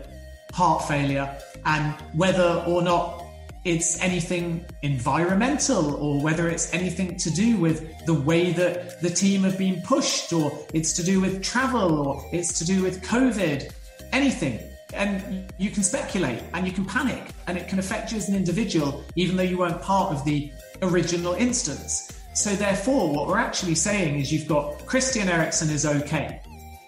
heart 0.53 0.87
failure 0.87 1.37
and 1.65 1.95
whether 2.15 2.65
or 2.67 2.83
not 2.83 3.24
it's 3.65 4.01
anything 4.03 4.67
environmental 4.83 5.95
or 5.95 6.21
whether 6.21 6.49
it's 6.49 6.73
anything 6.75 7.17
to 7.17 7.31
do 7.31 7.57
with 7.57 8.05
the 8.05 8.15
way 8.15 8.53
that 8.53 9.01
the 9.01 9.09
team 9.09 9.43
have 9.43 9.57
been 9.57 9.81
pushed 9.83 10.33
or 10.33 10.67
it's 10.75 10.93
to 10.95 11.03
do 11.03 11.21
with 11.21 11.43
travel 11.43 12.07
or 12.07 12.29
it's 12.33 12.59
to 12.59 12.65
do 12.65 12.83
with 12.83 13.03
COVID, 13.03 13.73
anything. 14.13 14.61
And 14.93 15.53
you 15.59 15.71
can 15.71 15.83
speculate 15.83 16.43
and 16.53 16.67
you 16.67 16.73
can 16.73 16.85
panic 16.85 17.31
and 17.47 17.57
it 17.57 17.67
can 17.67 17.79
affect 17.79 18.13
you 18.13 18.19
as 18.19 18.29
an 18.29 18.37
individual, 18.37 19.03
even 19.17 19.37
though 19.37 19.43
you 19.43 19.59
weren't 19.59 19.81
part 19.81 20.13
of 20.13 20.25
the 20.25 20.53
original 20.83 21.33
instance. 21.35 22.13
So, 22.35 22.55
therefore, 22.55 23.15
what 23.15 23.29
we're 23.29 23.39
actually 23.39 23.77
saying 23.77 24.19
is 24.19 24.33
you've 24.33 24.49
got 24.49 24.85
Christian 24.87 25.29
Eriksen 25.29 25.71
is 25.71 25.87
okay. 25.87 26.41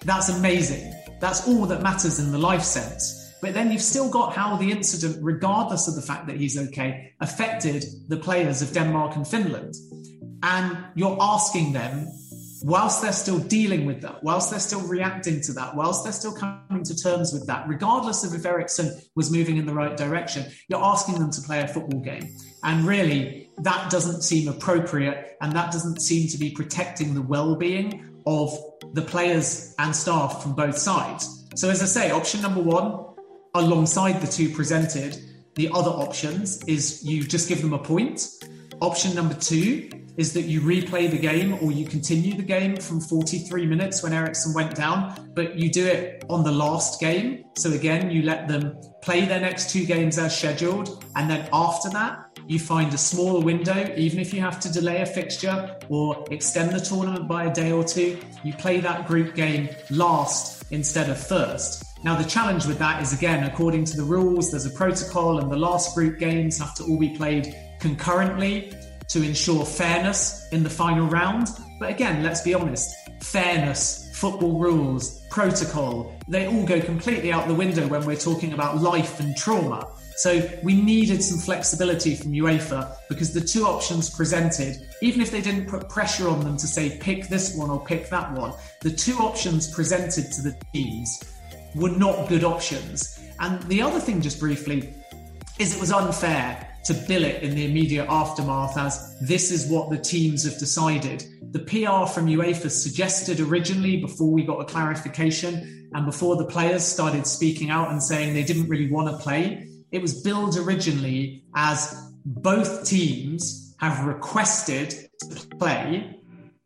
That's 0.04 0.28
amazing. 0.28 0.92
That's 1.21 1.49
all 1.49 1.66
that 1.66 1.83
matters 1.83 2.18
in 2.18 2.33
the 2.33 2.38
life 2.38 2.62
sense. 2.62 3.25
But 3.46 3.54
then 3.54 3.70
you've 3.70 3.80
still 3.80 4.10
got 4.10 4.34
how 4.34 4.56
the 4.56 4.72
incident, 4.72 5.18
regardless 5.22 5.86
of 5.86 5.94
the 5.94 6.02
fact 6.02 6.26
that 6.26 6.36
he's 6.36 6.58
okay, 6.58 7.12
affected 7.20 7.84
the 8.08 8.16
players 8.16 8.60
of 8.60 8.72
Denmark 8.72 9.14
and 9.14 9.24
Finland. 9.24 9.72
And 10.42 10.76
you're 10.96 11.16
asking 11.20 11.72
them, 11.72 12.08
whilst 12.64 13.02
they're 13.02 13.12
still 13.12 13.38
dealing 13.38 13.86
with 13.86 14.00
that, 14.00 14.24
whilst 14.24 14.50
they're 14.50 14.58
still 14.58 14.80
reacting 14.88 15.40
to 15.42 15.52
that, 15.52 15.76
whilst 15.76 16.02
they're 16.02 16.12
still 16.12 16.34
coming 16.34 16.82
to 16.82 16.96
terms 16.96 17.32
with 17.32 17.46
that, 17.46 17.68
regardless 17.68 18.24
of 18.24 18.34
if 18.34 18.44
Eriksen 18.44 19.00
was 19.14 19.30
moving 19.30 19.58
in 19.58 19.64
the 19.64 19.74
right 19.74 19.96
direction, 19.96 20.50
you're 20.68 20.82
asking 20.82 21.20
them 21.20 21.30
to 21.30 21.40
play 21.42 21.60
a 21.60 21.68
football 21.68 22.00
game. 22.00 22.36
And 22.64 22.84
really, 22.84 23.48
that 23.58 23.92
doesn't 23.92 24.22
seem 24.22 24.48
appropriate 24.48 25.36
and 25.40 25.52
that 25.52 25.70
doesn't 25.70 26.00
seem 26.00 26.28
to 26.30 26.36
be 26.36 26.50
protecting 26.50 27.14
the 27.14 27.22
well 27.22 27.54
being 27.54 28.12
of 28.26 28.58
the 28.94 29.02
players 29.02 29.72
and 29.78 29.94
staff 29.94 30.42
from 30.42 30.56
both 30.56 30.76
sides. 30.76 31.44
So, 31.54 31.70
as 31.70 31.80
I 31.80 31.86
say, 31.86 32.10
option 32.10 32.42
number 32.42 32.60
one, 32.60 33.05
alongside 33.60 34.20
the 34.20 34.26
two 34.26 34.50
presented, 34.50 35.18
the 35.54 35.70
other 35.72 35.90
options 35.90 36.62
is 36.64 37.04
you 37.04 37.25
just 37.25 37.48
give 37.48 37.62
them 37.62 37.72
a 37.72 37.78
point. 37.78 38.28
Option 38.80 39.14
number 39.14 39.34
two 39.34 39.88
is 40.16 40.32
that 40.32 40.42
you 40.42 40.60
replay 40.60 41.10
the 41.10 41.18
game 41.18 41.58
or 41.62 41.72
you 41.72 41.86
continue 41.86 42.34
the 42.34 42.42
game 42.42 42.76
from 42.76 43.00
43 43.00 43.66
minutes 43.66 44.02
when 44.02 44.12
Eriksen 44.12 44.54
went 44.54 44.75
down, 44.75 45.30
but 45.34 45.56
you 45.56 45.70
do 45.70 45.86
it 45.86 46.25
on 46.28 46.42
the 46.42 46.52
last 46.52 47.00
game. 47.00 47.44
So 47.56 47.72
again, 47.72 48.10
you 48.10 48.22
let 48.22 48.48
them 48.48 48.78
play 49.02 49.25
their 49.25 49.40
next 49.40 49.70
two 49.70 49.84
games 49.84 50.18
as 50.18 50.36
scheduled. 50.36 51.04
And 51.16 51.30
then 51.30 51.48
after 51.52 51.90
that, 51.90 52.38
you 52.48 52.58
find 52.58 52.92
a 52.94 52.98
smaller 52.98 53.40
window, 53.40 53.92
even 53.96 54.20
if 54.20 54.32
you 54.32 54.40
have 54.40 54.60
to 54.60 54.72
delay 54.72 55.02
a 55.02 55.06
fixture 55.06 55.76
or 55.88 56.25
extend 56.30 56.72
the 56.72 56.80
tournament 56.80 57.28
by 57.28 57.44
a 57.44 57.52
day 57.52 57.72
or 57.72 57.84
two, 57.84 58.18
you 58.44 58.52
play 58.54 58.80
that 58.80 59.06
group 59.06 59.34
game 59.34 59.68
last 59.90 60.64
instead 60.70 61.10
of 61.10 61.18
first. 61.18 61.86
Now, 62.02 62.14
the 62.14 62.28
challenge 62.28 62.66
with 62.66 62.78
that 62.78 63.02
is 63.02 63.12
again, 63.12 63.44
according 63.44 63.84
to 63.86 63.96
the 63.96 64.04
rules, 64.04 64.50
there's 64.50 64.66
a 64.66 64.70
protocol, 64.70 65.38
and 65.38 65.50
the 65.50 65.56
last 65.56 65.94
group 65.94 66.18
games 66.18 66.58
have 66.58 66.74
to 66.76 66.84
all 66.84 66.98
be 66.98 67.16
played 67.16 67.54
concurrently 67.80 68.72
to 69.08 69.22
ensure 69.22 69.64
fairness 69.64 70.46
in 70.52 70.62
the 70.62 70.70
final 70.70 71.06
round. 71.06 71.48
But 71.80 71.90
again, 71.90 72.22
let's 72.22 72.42
be 72.42 72.54
honest 72.54 72.94
fairness, 73.20 74.10
football 74.12 74.58
rules, 74.58 75.22
protocol, 75.30 76.14
they 76.28 76.46
all 76.46 76.66
go 76.66 76.80
completely 76.80 77.32
out 77.32 77.48
the 77.48 77.54
window 77.54 77.86
when 77.88 78.04
we're 78.04 78.14
talking 78.14 78.52
about 78.52 78.80
life 78.80 79.20
and 79.20 79.36
trauma. 79.36 79.88
So 80.16 80.48
we 80.62 80.80
needed 80.80 81.22
some 81.22 81.38
flexibility 81.38 82.14
from 82.14 82.32
UEFA 82.32 82.94
because 83.08 83.34
the 83.34 83.40
two 83.40 83.64
options 83.64 84.08
presented, 84.08 84.76
even 85.02 85.20
if 85.20 85.30
they 85.30 85.40
didn't 85.40 85.66
put 85.66 85.88
pressure 85.88 86.28
on 86.28 86.40
them 86.40 86.56
to 86.56 86.66
say 86.66 86.98
pick 86.98 87.28
this 87.28 87.56
one 87.56 87.68
or 87.68 87.84
pick 87.84 88.08
that 88.10 88.32
one, 88.32 88.52
the 88.80 88.90
two 88.90 89.16
options 89.18 89.72
presented 89.74 90.30
to 90.32 90.42
the 90.42 90.56
teams 90.72 91.36
were 91.76 91.90
not 91.90 92.28
good 92.28 92.42
options. 92.42 93.21
And 93.38 93.62
the 93.64 93.83
other 93.83 94.00
thing, 94.00 94.21
just 94.21 94.40
briefly, 94.40 94.92
is 95.59 95.75
it 95.75 95.80
was 95.80 95.92
unfair 95.92 96.66
to 96.85 96.95
bill 96.95 97.25
it 97.25 97.42
in 97.42 97.54
the 97.54 97.64
immediate 97.64 98.06
aftermath 98.09 98.78
as 98.78 99.18
this 99.21 99.50
is 99.50 99.68
what 99.68 99.90
the 99.90 99.99
teams 99.99 100.45
have 100.45 100.59
decided. 100.59 101.25
The 101.50 101.59
PR 101.61 102.06
from 102.11 102.26
UEFA 102.26 102.71
suggested 102.71 103.40
originally, 103.40 103.97
before 103.97 104.30
we 104.30 104.45
got 104.45 104.61
a 104.61 104.64
clarification 104.64 105.90
and 105.92 106.06
before 106.06 106.37
the 106.37 106.45
players 106.45 106.85
started 106.85 107.26
speaking 107.26 107.71
out 107.71 107.90
and 107.90 108.02
saying 108.02 108.35
they 108.35 108.45
didn't 108.45 108.68
really 108.68 108.90
want 108.90 109.11
to 109.11 109.16
play, 109.16 109.68
it 109.90 110.00
was 110.00 110.23
billed 110.23 110.56
originally 110.59 111.42
as 111.54 112.11
both 112.25 112.87
teams 112.87 113.75
have 113.80 114.06
requested 114.06 114.90
to 115.21 115.47
play, 115.59 116.15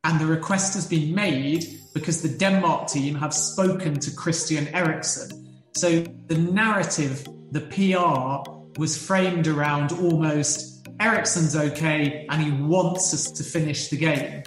and 0.04 0.18
the 0.18 0.26
request 0.26 0.74
has 0.74 0.86
been 0.86 1.14
made 1.14 1.64
because 1.94 2.22
the 2.22 2.28
Denmark 2.28 2.88
team 2.88 3.14
have 3.16 3.34
spoken 3.34 3.98
to 4.00 4.10
Christian 4.12 4.68
Eriksen. 4.68 5.62
So 5.76 6.00
the 6.26 6.38
narrative, 6.38 7.26
the 7.50 7.60
PR, 7.60 8.50
was 8.78 8.96
framed 8.96 9.46
around 9.46 9.92
almost 9.92 10.88
Eriksen's 11.00 11.56
okay 11.56 12.26
and 12.30 12.42
he 12.42 12.50
wants 12.50 13.12
us 13.12 13.30
to 13.32 13.42
finish 13.42 13.88
the 13.88 13.96
game. 13.96 14.42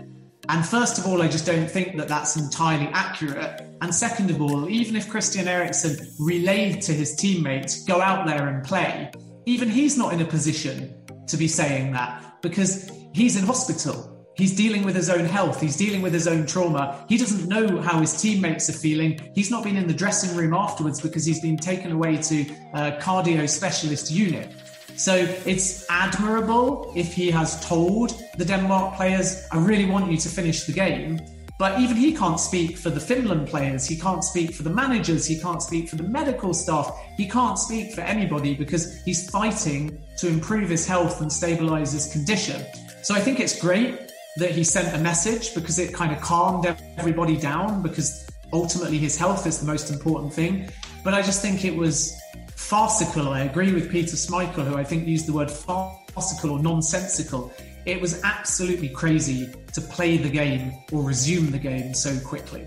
And 0.50 0.66
first 0.66 0.98
of 0.98 1.08
all, 1.08 1.22
I 1.22 1.28
just 1.28 1.46
don't 1.46 1.70
think 1.70 1.98
that 1.98 2.08
that's 2.08 2.36
entirely 2.36 2.88
accurate. 2.88 3.62
And 3.82 3.94
second 3.94 4.30
of 4.30 4.42
all, 4.42 4.70
even 4.70 4.96
if 4.96 5.10
Christian 5.10 5.48
Eriksen 5.48 6.08
relayed 6.20 6.82
to 6.82 6.94
his 6.94 7.16
teammates, 7.16 7.86
go 7.86 8.02
out 8.02 8.26
there 8.26 8.48
and 8.48 8.64
play, 8.64 9.12
even 9.46 9.70
he's 9.70 9.98
not 9.98 10.14
in 10.14 10.22
a 10.22 10.26
position 10.26 10.94
to 11.28 11.38
be 11.38 11.48
saying 11.48 11.94
that 11.94 12.42
because 12.42 12.92
he's 13.14 13.38
in 13.38 13.46
hospital 13.46 14.13
he's 14.36 14.56
dealing 14.56 14.84
with 14.84 14.96
his 14.96 15.10
own 15.10 15.26
health. 15.26 15.62
He's 15.62 15.78
dealing 15.78 16.02
with 16.02 16.14
his 16.14 16.28
own 16.28 16.46
trauma. 16.46 17.06
He 17.10 17.18
doesn't 17.18 17.48
know 17.48 17.82
how 17.82 18.00
his 18.00 18.20
teammates 18.22 18.70
are 18.70 18.74
feeling. 18.74 19.20
He's 19.36 19.52
not 19.52 19.64
been 19.64 19.78
in 19.78 19.88
the 19.88 19.94
dressing 19.94 20.36
room 20.36 20.54
afterwards 20.54 21.02
because 21.02 21.26
he's 21.26 21.42
been 21.42 21.58
taken 21.58 21.92
away 21.92 22.18
to 22.18 22.42
a 22.74 22.92
cardio 23.02 23.48
specialist 23.48 24.12
unit. 24.12 24.52
So 24.96 25.16
it's 25.46 25.86
admirable 25.90 26.92
if 26.96 27.14
he 27.14 27.32
has 27.32 27.66
told 27.68 28.22
the 28.38 28.46
Denmark 28.46 28.96
players, 28.96 29.44
I 29.52 29.58
really 29.58 29.86
want 29.86 30.12
you 30.12 30.18
to 30.18 30.30
finish 30.30 30.66
the 30.66 30.74
game. 30.74 31.20
But 31.60 31.80
even 31.80 31.96
he 31.96 32.14
can't 32.14 32.40
speak 32.40 32.78
for 32.78 32.90
the 32.90 33.00
Finland 33.00 33.48
players. 33.48 33.88
He 33.88 33.96
can't 33.96 34.24
speak 34.24 34.54
for 34.54 34.64
the 34.64 34.70
managers. 34.70 35.26
He 35.26 35.40
can't 35.40 35.62
speak 35.62 35.88
for 35.88 35.96
the 35.96 36.04
medical 36.04 36.54
staff. 36.54 36.92
He 37.16 37.28
can't 37.28 37.58
speak 37.58 37.94
for 37.94 38.02
anybody 38.02 38.54
because 38.56 39.02
he's 39.04 39.30
fighting 39.30 40.00
to 40.18 40.28
improve 40.28 40.70
his 40.70 40.88
health 40.88 41.22
and 41.22 41.32
stabilize 41.32 41.94
his 41.94 42.12
condition. 42.12 42.66
So 43.02 43.14
I 43.14 43.20
think 43.20 43.40
it's 43.40 43.60
great 43.60 44.13
that 44.38 44.52
he 44.52 44.64
sent 44.64 44.96
a 44.96 45.00
message 45.00 45.54
because 45.54 45.80
it 45.80 45.94
kind 45.94 46.12
of 46.12 46.22
calmed 46.22 46.66
everybody 46.98 47.38
down 47.38 47.82
because 47.82 48.28
ultimately 48.52 48.98
his 48.98 49.18
health 49.18 49.46
is 49.46 49.60
the 49.60 49.66
most 49.66 49.92
important 49.92 50.34
thing. 50.34 50.70
But 51.04 51.14
I 51.14 51.22
just 51.22 51.42
think 51.42 51.66
it 51.66 51.76
was 51.76 52.16
farcical. 52.56 53.30
I 53.30 53.42
agree 53.42 53.74
with 53.74 53.92
Peter 53.92 54.16
Schmeichel, 54.16 54.66
who 54.66 54.76
I 54.76 54.84
think 54.84 55.08
used 55.08 55.28
the 55.28 55.34
word 55.34 55.52
farcical 55.52 56.52
or 56.52 56.60
nonsensical. 56.60 57.52
It 57.86 58.00
was 58.00 58.22
absolutely 58.24 58.90
crazy 58.90 59.54
to 59.74 59.82
play 59.82 60.18
the 60.18 60.30
game 60.30 60.74
or 60.92 61.04
resume 61.04 61.52
the 61.52 61.60
game 61.60 61.94
so 61.94 62.18
quickly. 62.22 62.66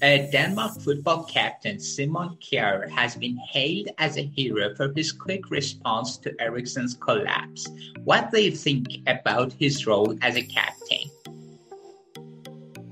Denmark 0.00 0.80
football 0.80 1.24
captain 1.24 1.78
Simon 1.78 2.36
Kjær 2.40 2.88
has 2.88 3.16
been 3.16 3.36
hailed 3.36 3.88
as 3.98 4.16
a 4.16 4.22
hero 4.22 4.74
for 4.74 4.92
his 4.94 5.12
quick 5.12 5.50
response 5.50 6.16
to 6.18 6.34
Eriksen's 6.40 6.94
collapse. 6.94 7.68
What 8.04 8.30
do 8.30 8.40
you 8.40 8.50
think 8.50 8.86
about 9.06 9.52
his 9.52 9.86
role 9.86 10.16
as 10.22 10.36
a 10.36 10.42
captain? 10.42 11.10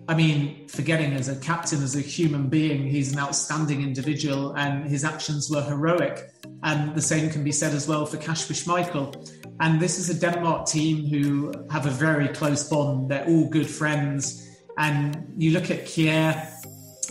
I 0.06 0.14
mean, 0.14 0.68
forgetting 0.68 1.12
as 1.14 1.28
a 1.28 1.36
captain, 1.36 1.82
as 1.82 1.96
a 1.96 2.00
human 2.00 2.48
being, 2.48 2.86
he's 2.86 3.12
an 3.12 3.18
outstanding 3.18 3.82
individual 3.82 4.54
and 4.56 4.86
his 4.86 5.04
actions 5.04 5.50
were 5.50 5.62
heroic. 5.62 6.30
And 6.62 6.94
the 6.94 7.02
same 7.02 7.30
can 7.30 7.42
be 7.44 7.52
said 7.52 7.72
as 7.74 7.88
well 7.88 8.04
for 8.04 8.18
Kasper 8.18 8.54
Schmeichel. 8.54 9.30
And 9.60 9.80
this 9.80 9.98
is 9.98 10.10
a 10.10 10.14
Denmark 10.18 10.66
team 10.66 11.06
who 11.06 11.52
have 11.70 11.86
a 11.86 11.90
very 11.90 12.28
close 12.28 12.68
bond. 12.68 13.10
They're 13.10 13.26
all 13.26 13.48
good 13.48 13.68
friends. 13.68 14.44
And 14.76 15.34
you 15.36 15.50
look 15.50 15.70
at 15.70 15.84
Kjær 15.84 16.57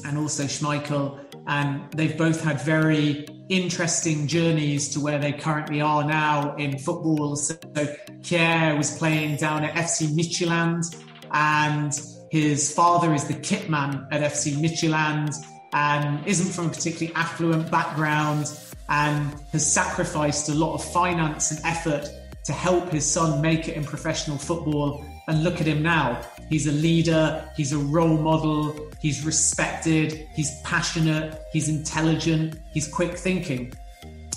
and 0.06 0.18
also 0.18 0.44
Schmeichel, 0.44 1.20
and 1.48 1.92
they've 1.94 2.18
both 2.18 2.44
had 2.44 2.62
very 2.62 3.26
interesting 3.50 4.28
journeys 4.28 4.90
to 4.90 5.00
where 5.00 5.20
they 5.20 5.32
currently 5.32 5.82
are 5.82 6.04
now 6.04 6.56
in 6.56 6.78
football. 6.78 7.36
So 7.36 7.56
Kjær 7.56 8.78
was 8.78 8.98
playing 8.98 9.38
down 9.38 9.64
at 9.64 9.74
FC 9.76 10.08
Midtjylland, 10.08 10.96
and 11.32 11.94
his 12.32 12.74
father 12.74 13.14
is 13.14 13.26
the 13.26 13.34
kit 13.36 13.70
man 13.70 14.08
at 14.12 14.22
FC 14.22 14.54
Midtjylland 14.56 15.36
and 15.74 16.26
isn't 16.28 16.52
from 16.52 16.68
a 16.68 16.70
particularly 16.70 17.14
affluent 17.16 17.70
background 17.72 18.52
and 18.90 19.34
has 19.52 19.72
sacrificed 19.72 20.50
a 20.50 20.54
lot 20.54 20.74
of 20.74 20.84
finance 20.94 21.52
and 21.52 21.60
effort 21.66 22.08
to 22.46 22.54
help 22.54 22.90
his 22.90 23.06
son 23.06 23.42
make 23.42 23.68
it 23.68 23.76
in 23.76 23.84
professional 23.84 24.38
football. 24.38 25.06
And 25.28 25.44
look 25.44 25.60
at 25.60 25.68
him 25.68 25.84
now. 25.84 26.22
He's 26.50 26.68
a 26.68 26.72
leader, 26.72 27.50
he's 27.58 27.74
a 27.74 27.78
role 27.78 28.18
model, 28.18 28.90
he's 29.02 29.26
respected, 29.26 30.28
he's 30.34 30.62
passionate, 30.62 31.42
he's 31.52 31.68
intelligent, 31.68 32.60
he's 32.72 32.88
quick 32.88 33.18
thinking. 33.18 33.74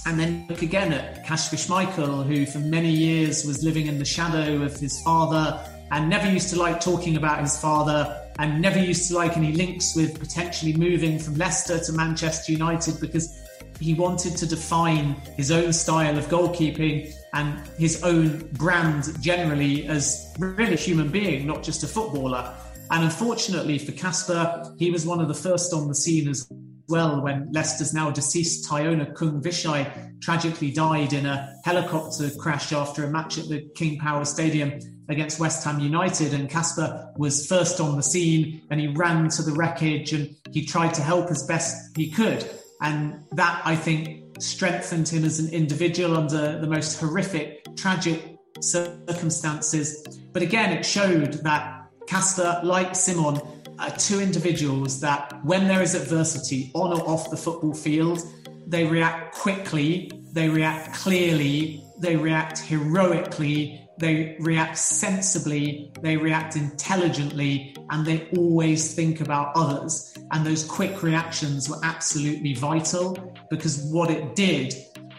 And 0.07 0.19
then 0.19 0.47
look 0.49 0.63
again 0.63 0.93
at 0.93 1.25
Kasper 1.25 1.57
Schmeichel, 1.57 2.27
who 2.27 2.47
for 2.47 2.59
many 2.59 2.91
years 2.91 3.45
was 3.45 3.63
living 3.63 3.87
in 3.87 3.99
the 3.99 4.05
shadow 4.05 4.63
of 4.63 4.75
his 4.81 5.01
father 5.03 5.65
and 5.93 6.09
never 6.09 6.29
used 6.29 6.51
to 6.51 6.59
like 6.59 6.81
talking 6.81 7.17
about 7.17 7.41
his 7.41 7.61
father 7.61 8.29
and 8.39 8.61
never 8.61 8.79
used 8.79 9.09
to 9.09 9.15
like 9.15 9.37
any 9.37 9.53
links 9.53 9.95
with 9.95 10.19
potentially 10.19 10.73
moving 10.73 11.19
from 11.19 11.35
Leicester 11.35 11.79
to 11.79 11.93
Manchester 11.93 12.53
United 12.53 13.01
because 13.01 13.39
he 13.81 13.95
wanted 13.95 14.37
to 14.37 14.47
define 14.47 15.17
his 15.37 15.51
own 15.51 15.73
style 15.73 16.17
of 16.19 16.27
goalkeeping 16.27 17.13
and 17.33 17.67
his 17.79 18.03
own 18.03 18.39
brand 18.53 19.21
generally 19.21 19.87
as 19.87 20.33
really 20.39 20.75
a 20.75 20.77
human 20.77 21.09
being, 21.09 21.47
not 21.47 21.63
just 21.63 21.83
a 21.83 21.87
footballer. 21.87 22.55
And 22.91 23.05
unfortunately 23.05 23.79
for 23.79 23.93
Kasper, 23.93 24.75
he 24.79 24.91
was 24.91 25.07
one 25.07 25.21
of 25.21 25.29
the 25.29 25.35
first 25.35 25.73
on 25.73 25.89
the 25.89 25.95
scene 25.95 26.29
as 26.29 26.51
well 26.89 27.23
when 27.23 27.51
Leicester's 27.53 27.95
now 27.95 28.11
deceased 28.11 28.69
Tyona 28.69 29.15
Khun 29.15 29.41
Vichai 29.41 30.21
tragically 30.21 30.73
died 30.73 31.13
in 31.13 31.25
a 31.25 31.55
helicopter 31.65 32.29
crash 32.39 32.73
after 32.73 33.05
a 33.05 33.11
match 33.11 33.39
at 33.39 33.49
the 33.49 33.63
King 33.77 33.99
Power 33.99 34.25
Stadium 34.25 34.79
against 35.09 35.41
West 35.41 35.65
Ham 35.65 35.81
United. 35.81 36.35
And 36.35 36.51
Kasper 36.51 37.13
was 37.17 37.47
first 37.47 37.81
on 37.81 37.97
the 37.97 38.03
scene 38.03 38.63
and 38.71 38.81
he 38.81 38.89
ran 38.89 39.29
to 39.31 39.43
the 39.43 39.53
wreckage 39.53 40.13
and 40.13 40.37
he 40.51 40.67
tried 40.67 40.93
to 40.95 41.03
help 41.03 41.31
as 41.31 41.47
best 41.47 41.97
he 41.97 42.11
could. 42.11 42.45
And 42.81 43.25
that, 43.33 43.63
I 43.65 43.77
think, 43.77 44.41
strengthened 44.43 45.09
him 45.09 45.25
as 45.25 45.39
an 45.39 45.53
individual 45.53 46.17
under 46.17 46.59
the 46.59 46.67
most 46.67 46.99
horrific, 46.99 47.77
tragic 47.77 48.37
circumstances. 48.61 50.19
But 50.33 50.43
again, 50.43 50.73
it 50.73 50.85
showed 50.85 51.35
that 51.45 51.87
Kasper, 52.07 52.61
like 52.65 52.95
Simon, 52.97 53.41
are 53.79 53.91
two 53.97 54.21
individuals 54.21 55.01
that, 55.01 55.39
when 55.45 55.69
there 55.69 55.83
is 55.83 55.95
adversity 55.95 56.71
on 56.75 56.93
or 56.93 57.09
off 57.09 57.31
the 57.31 57.37
football 57.37 57.75
field, 57.75 58.23
they 58.67 58.85
react 58.87 59.35
quickly, 59.35 60.11
they 60.33 60.49
react 60.49 60.95
clearly, 60.95 61.83
they 61.99 62.17
react 62.17 62.59
heroically, 62.59 63.81
they 64.01 64.37
react 64.41 64.79
sensibly, 64.79 65.93
they 66.01 66.17
react 66.17 66.57
intelligently, 66.57 67.77
and 67.91 68.07
they 68.07 68.29
always 68.37 68.95
think 68.95 69.21
about 69.21 69.53
others. 69.55 70.17
And 70.33 70.45
those 70.45 70.65
quick 70.65 71.03
reactions 71.03 71.69
were 71.69 71.79
absolutely 71.83 72.55
vital 72.55 73.35
because 73.51 73.79
what 73.93 74.11
it 74.11 74.35
did 74.35 74.75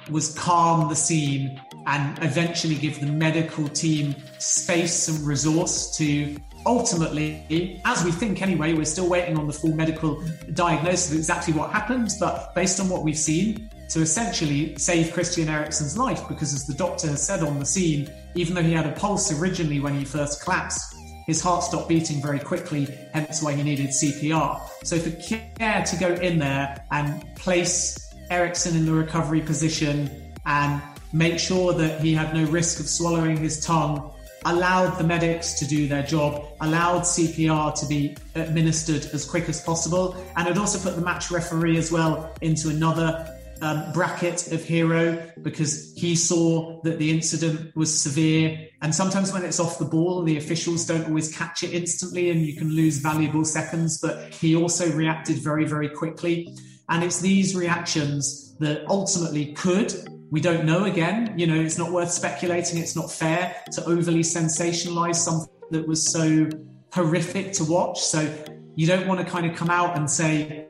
was 0.09 0.33
calm 0.33 0.89
the 0.89 0.95
scene 0.95 1.61
and 1.85 2.23
eventually 2.23 2.75
give 2.75 2.99
the 2.99 3.05
medical 3.05 3.67
team 3.69 4.15
space 4.39 5.07
and 5.07 5.25
resource 5.25 5.95
to 5.97 6.35
ultimately, 6.65 7.81
as 7.85 8.03
we 8.03 8.11
think 8.11 8.41
anyway, 8.41 8.73
we're 8.73 8.85
still 8.85 9.09
waiting 9.09 9.37
on 9.37 9.47
the 9.47 9.53
full 9.53 9.73
medical 9.73 10.23
diagnosis 10.53 11.11
of 11.11 11.17
exactly 11.17 11.53
what 11.53 11.71
happened, 11.71 12.09
but 12.19 12.53
based 12.53 12.79
on 12.79 12.89
what 12.89 13.03
we've 13.03 13.17
seen, 13.17 13.69
to 13.91 14.01
essentially 14.01 14.77
save 14.77 15.13
Christian 15.13 15.49
Eriksen's 15.49 15.97
life 15.97 16.25
because, 16.29 16.53
as 16.53 16.65
the 16.65 16.73
doctor 16.73 17.07
has 17.07 17.21
said 17.21 17.43
on 17.43 17.59
the 17.59 17.65
scene, 17.65 18.09
even 18.35 18.55
though 18.55 18.63
he 18.63 18.71
had 18.71 18.87
a 18.87 18.93
pulse 18.93 19.37
originally 19.37 19.81
when 19.81 19.97
he 19.97 20.05
first 20.05 20.41
collapsed, 20.43 20.95
his 21.27 21.41
heart 21.41 21.63
stopped 21.63 21.89
beating 21.89 22.21
very 22.21 22.39
quickly, 22.39 22.85
hence 23.13 23.43
why 23.43 23.53
he 23.53 23.63
needed 23.63 23.89
CPR. 23.89 24.61
So, 24.83 24.97
for 24.97 25.09
Kjær 25.09 25.89
to 25.89 25.97
go 25.97 26.13
in 26.21 26.39
there 26.39 26.83
and 26.91 27.23
place 27.35 28.13
Eriksen 28.29 28.77
in 28.77 28.85
the 28.85 28.93
recovery 28.93 29.41
position 29.41 30.09
and 30.45 30.81
make 31.11 31.37
sure 31.37 31.73
that 31.73 31.99
he 31.99 32.13
had 32.13 32.33
no 32.33 32.45
risk 32.45 32.79
of 32.79 32.87
swallowing 32.87 33.35
his 33.35 33.59
tongue, 33.59 34.09
allowed 34.45 34.97
the 34.97 35.03
medics 35.03 35.59
to 35.59 35.65
do 35.65 35.89
their 35.89 36.03
job, 36.03 36.45
allowed 36.61 37.01
CPR 37.01 37.77
to 37.77 37.85
be 37.85 38.15
administered 38.35 39.05
as 39.13 39.25
quick 39.25 39.49
as 39.49 39.61
possible, 39.61 40.15
and 40.37 40.47
it 40.47 40.57
also 40.57 40.79
put 40.79 40.95
the 40.95 41.01
match 41.01 41.29
referee 41.29 41.77
as 41.77 41.91
well 41.91 42.33
into 42.41 42.69
another 42.69 43.37
um, 43.61 43.91
bracket 43.93 44.51
of 44.51 44.63
hero 44.63 45.31
because 45.41 45.93
he 45.95 46.15
saw 46.15 46.81
that 46.81 46.97
the 46.97 47.11
incident 47.11 47.75
was 47.75 48.01
severe. 48.01 48.67
And 48.81 48.93
sometimes 48.93 49.31
when 49.31 49.45
it's 49.45 49.59
off 49.59 49.77
the 49.77 49.85
ball, 49.85 50.23
the 50.23 50.37
officials 50.37 50.85
don't 50.85 51.05
always 51.05 51.35
catch 51.35 51.63
it 51.63 51.73
instantly 51.73 52.31
and 52.31 52.41
you 52.41 52.55
can 52.55 52.71
lose 52.71 52.97
valuable 52.97 53.45
seconds. 53.45 53.99
But 54.01 54.33
he 54.33 54.55
also 54.55 54.91
reacted 54.91 55.37
very, 55.37 55.65
very 55.65 55.89
quickly. 55.89 56.55
And 56.89 57.03
it's 57.03 57.21
these 57.21 57.55
reactions 57.55 58.57
that 58.57 58.85
ultimately 58.89 59.53
could, 59.53 59.93
we 60.31 60.41
don't 60.41 60.65
know 60.65 60.85
again, 60.85 61.37
you 61.37 61.45
know, 61.45 61.59
it's 61.59 61.77
not 61.77 61.91
worth 61.91 62.11
speculating. 62.11 62.79
It's 62.79 62.95
not 62.95 63.11
fair 63.11 63.55
to 63.73 63.85
overly 63.85 64.21
sensationalize 64.21 65.15
something 65.15 65.53
that 65.69 65.87
was 65.87 66.11
so 66.11 66.49
horrific 66.93 67.53
to 67.53 67.63
watch. 67.63 68.01
So 68.01 68.27
you 68.75 68.87
don't 68.87 69.07
want 69.07 69.19
to 69.19 69.25
kind 69.25 69.45
of 69.45 69.55
come 69.55 69.69
out 69.69 69.97
and 69.97 70.09
say, 70.09 70.67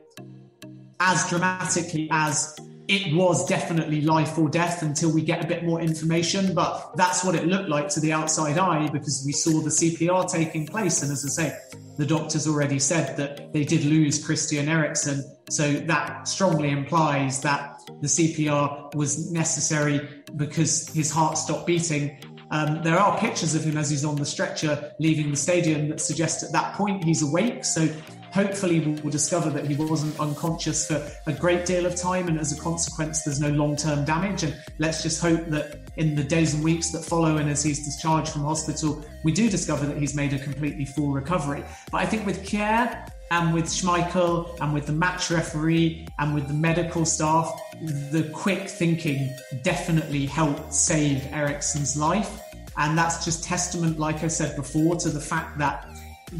as 1.00 1.28
dramatically 1.28 2.08
as 2.12 2.54
it 2.92 3.14
was 3.14 3.46
definitely 3.46 4.02
life 4.02 4.36
or 4.36 4.50
death 4.50 4.82
until 4.82 5.10
we 5.10 5.22
get 5.22 5.42
a 5.42 5.48
bit 5.48 5.64
more 5.64 5.80
information. 5.80 6.54
But 6.54 6.94
that's 6.94 7.24
what 7.24 7.34
it 7.34 7.46
looked 7.46 7.70
like 7.70 7.88
to 7.90 8.00
the 8.00 8.12
outside 8.12 8.58
eye 8.58 8.86
because 8.88 9.22
we 9.24 9.32
saw 9.32 9.62
the 9.62 9.70
CPR 9.70 10.30
taking 10.30 10.66
place. 10.66 11.02
And 11.02 11.10
as 11.10 11.24
I 11.24 11.28
say, 11.28 11.58
the 11.96 12.04
doctors 12.04 12.46
already 12.46 12.78
said 12.78 13.16
that 13.16 13.50
they 13.54 13.64
did 13.64 13.84
lose 13.84 14.22
Christian 14.22 14.68
Eriksen. 14.68 15.24
So 15.48 15.72
that 15.72 16.28
strongly 16.28 16.68
implies 16.68 17.40
that 17.40 17.80
the 18.02 18.08
CPR 18.08 18.94
was 18.94 19.32
necessary 19.32 20.06
because 20.36 20.88
his 20.88 21.10
heart 21.10 21.38
stopped 21.38 21.66
beating. 21.66 22.18
Um, 22.50 22.82
there 22.82 22.98
are 22.98 23.18
pictures 23.18 23.54
of 23.54 23.64
him 23.64 23.78
as 23.78 23.88
he's 23.88 24.04
on 24.04 24.16
the 24.16 24.26
stretcher 24.26 24.92
leaving 25.00 25.30
the 25.30 25.36
stadium 25.38 25.88
that 25.88 26.00
suggest 26.00 26.42
at 26.42 26.52
that 26.52 26.74
point 26.74 27.02
he's 27.04 27.22
awake. 27.22 27.64
So 27.64 27.88
hopefully 28.32 28.80
we'll 28.80 29.10
discover 29.10 29.50
that 29.50 29.66
he 29.66 29.74
wasn't 29.76 30.18
unconscious 30.18 30.86
for 30.86 31.06
a 31.26 31.32
great 31.32 31.66
deal 31.66 31.86
of 31.86 31.94
time, 31.94 32.28
and 32.28 32.38
as 32.38 32.56
a 32.56 32.60
consequence, 32.60 33.22
there's 33.22 33.40
no 33.40 33.50
long 33.50 33.76
term 33.76 34.04
damage. 34.04 34.42
And 34.42 34.56
let's 34.78 35.02
just 35.02 35.20
hope 35.20 35.46
that 35.48 35.80
in 35.96 36.14
the 36.14 36.24
days 36.24 36.54
and 36.54 36.64
weeks 36.64 36.90
that 36.92 37.04
follow, 37.04 37.36
and 37.36 37.50
as 37.50 37.62
he's 37.62 37.84
discharged 37.84 38.32
from 38.32 38.42
hospital, 38.42 39.04
we 39.24 39.32
do 39.32 39.48
discover 39.48 39.86
that 39.86 39.98
he's 39.98 40.14
made 40.14 40.32
a 40.32 40.38
completely 40.38 40.84
full 40.84 41.12
recovery. 41.12 41.62
But 41.90 41.98
I 41.98 42.06
think 42.06 42.26
with 42.26 42.44
Kjær, 42.44 43.08
and 43.32 43.54
with 43.54 43.64
Schmeichel 43.64 44.60
and 44.60 44.74
with 44.74 44.84
the 44.84 44.92
match 44.92 45.30
referee 45.30 46.06
and 46.18 46.34
with 46.34 46.48
the 46.48 46.54
medical 46.54 47.06
staff, 47.06 47.50
the 47.80 48.28
quick 48.34 48.68
thinking 48.68 49.34
definitely 49.62 50.26
helped 50.26 50.74
save 50.74 51.26
Eriksen's 51.32 51.96
life. 51.96 52.42
And 52.76 52.96
that's 52.96 53.24
just 53.24 53.42
testament, 53.42 53.98
like 53.98 54.22
I 54.22 54.28
said 54.28 54.54
before, 54.54 54.96
to 54.96 55.08
the 55.08 55.20
fact 55.20 55.56
that 55.56 55.88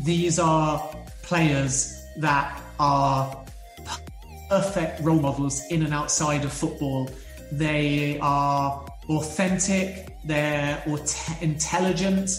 these 0.04 0.38
are 0.38 0.94
players 1.22 2.04
that 2.18 2.60
are 2.78 3.44
perfect 4.48 5.00
role 5.00 5.18
models 5.18 5.62
in 5.70 5.82
and 5.82 5.94
outside 5.94 6.44
of 6.44 6.52
football. 6.52 7.08
They 7.50 8.18
are 8.20 8.84
authentic, 9.08 10.16
they're 10.24 10.82
intelligent, 11.40 12.30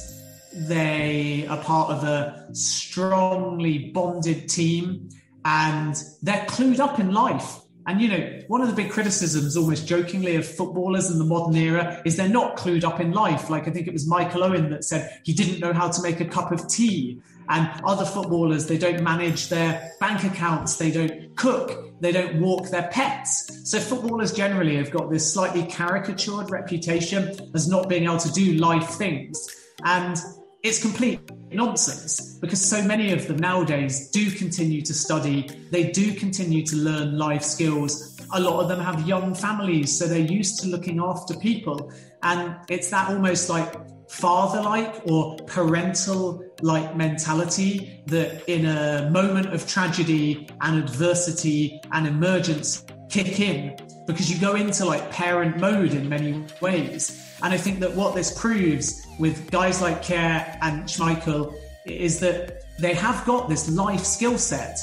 they 0.53 1.47
are 1.49 1.57
part 1.63 1.91
of 1.91 2.03
a 2.03 2.47
strongly 2.53 3.89
bonded 3.89 4.47
team, 4.47 5.09
and 5.45 5.95
they're 6.21 6.45
clued 6.45 6.79
up 6.79 6.99
in 6.99 7.11
life. 7.11 7.59
And 7.85 8.01
you 8.01 8.07
know, 8.07 8.39
one 8.47 8.61
of 8.61 8.67
the 8.67 8.75
big 8.75 8.91
criticisms, 8.91 9.57
almost 9.57 9.87
jokingly, 9.87 10.35
of 10.35 10.47
footballers 10.47 11.11
in 11.11 11.19
the 11.19 11.25
modern 11.25 11.55
era 11.55 12.01
is 12.05 12.15
they're 12.15 12.29
not 12.29 12.55
clued 12.55 12.83
up 12.83 13.01
in 13.01 13.11
life. 13.11 13.49
Like 13.49 13.67
I 13.67 13.71
think 13.71 13.87
it 13.87 13.93
was 13.93 14.07
Michael 14.07 14.43
Owen 14.43 14.69
that 14.69 14.85
said 14.85 15.19
he 15.23 15.33
didn't 15.33 15.59
know 15.59 15.73
how 15.73 15.89
to 15.89 16.01
make 16.01 16.21
a 16.21 16.25
cup 16.25 16.51
of 16.51 16.67
tea. 16.67 17.21
And 17.49 17.69
other 17.85 18.05
footballers, 18.05 18.67
they 18.67 18.77
don't 18.77 19.03
manage 19.03 19.49
their 19.49 19.91
bank 19.99 20.23
accounts, 20.23 20.77
they 20.77 20.91
don't 20.91 21.35
cook, 21.35 21.99
they 21.99 22.11
don't 22.11 22.39
walk 22.39 22.69
their 22.69 22.87
pets. 22.89 23.69
So 23.69 23.79
footballers 23.79 24.33
generally 24.33 24.75
have 24.77 24.91
got 24.91 25.09
this 25.09 25.31
slightly 25.33 25.65
caricatured 25.65 26.51
reputation 26.51 27.51
as 27.53 27.67
not 27.67 27.89
being 27.89 28.03
able 28.03 28.17
to 28.17 28.31
do 28.31 28.53
life 28.53 28.89
things. 28.89 29.47
And 29.83 30.17
it's 30.63 30.81
complete 30.81 31.19
nonsense 31.51 32.37
because 32.39 32.63
so 32.63 32.81
many 32.81 33.11
of 33.11 33.27
them 33.27 33.37
nowadays 33.37 34.09
do 34.11 34.31
continue 34.31 34.81
to 34.81 34.93
study, 34.93 35.49
they 35.71 35.91
do 35.91 36.13
continue 36.13 36.65
to 36.65 36.75
learn 36.77 37.17
life 37.17 37.43
skills. 37.43 38.17
A 38.33 38.39
lot 38.39 38.61
of 38.61 38.69
them 38.69 38.79
have 38.79 39.07
young 39.07 39.35
families, 39.35 39.97
so 39.97 40.07
they're 40.07 40.19
used 40.19 40.61
to 40.61 40.67
looking 40.69 40.99
after 40.99 41.35
people. 41.35 41.91
And 42.23 42.55
it's 42.69 42.89
that 42.91 43.09
almost 43.09 43.49
like 43.49 43.75
father 44.09 44.61
like 44.61 45.01
or 45.05 45.35
parental 45.47 46.43
like 46.63 46.95
mentality 46.95 48.01
that 48.07 48.41
in 48.49 48.65
a 48.65 49.09
moment 49.09 49.53
of 49.53 49.67
tragedy 49.67 50.49
and 50.61 50.81
adversity 50.81 51.81
and 51.91 52.07
emergence 52.07 52.85
kick 53.09 53.41
in 53.41 53.75
because 54.07 54.31
you 54.31 54.39
go 54.39 54.55
into 54.55 54.85
like 54.85 55.11
parent 55.11 55.57
mode 55.57 55.93
in 55.93 56.07
many 56.07 56.41
ways. 56.61 57.35
And 57.43 57.53
I 57.53 57.57
think 57.57 57.81
that 57.81 57.93
what 57.93 58.15
this 58.15 58.39
proves 58.39 59.05
with 59.19 59.51
guys 59.51 59.81
like 59.81 60.01
Kjær 60.01 60.57
and 60.61 60.85
Schmeichel 60.85 61.53
is 61.85 62.21
that 62.21 62.63
they 62.79 62.93
have 62.93 63.25
got 63.25 63.49
this 63.49 63.69
life 63.69 64.05
skill 64.05 64.37
set 64.37 64.79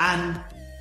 and 0.00 0.40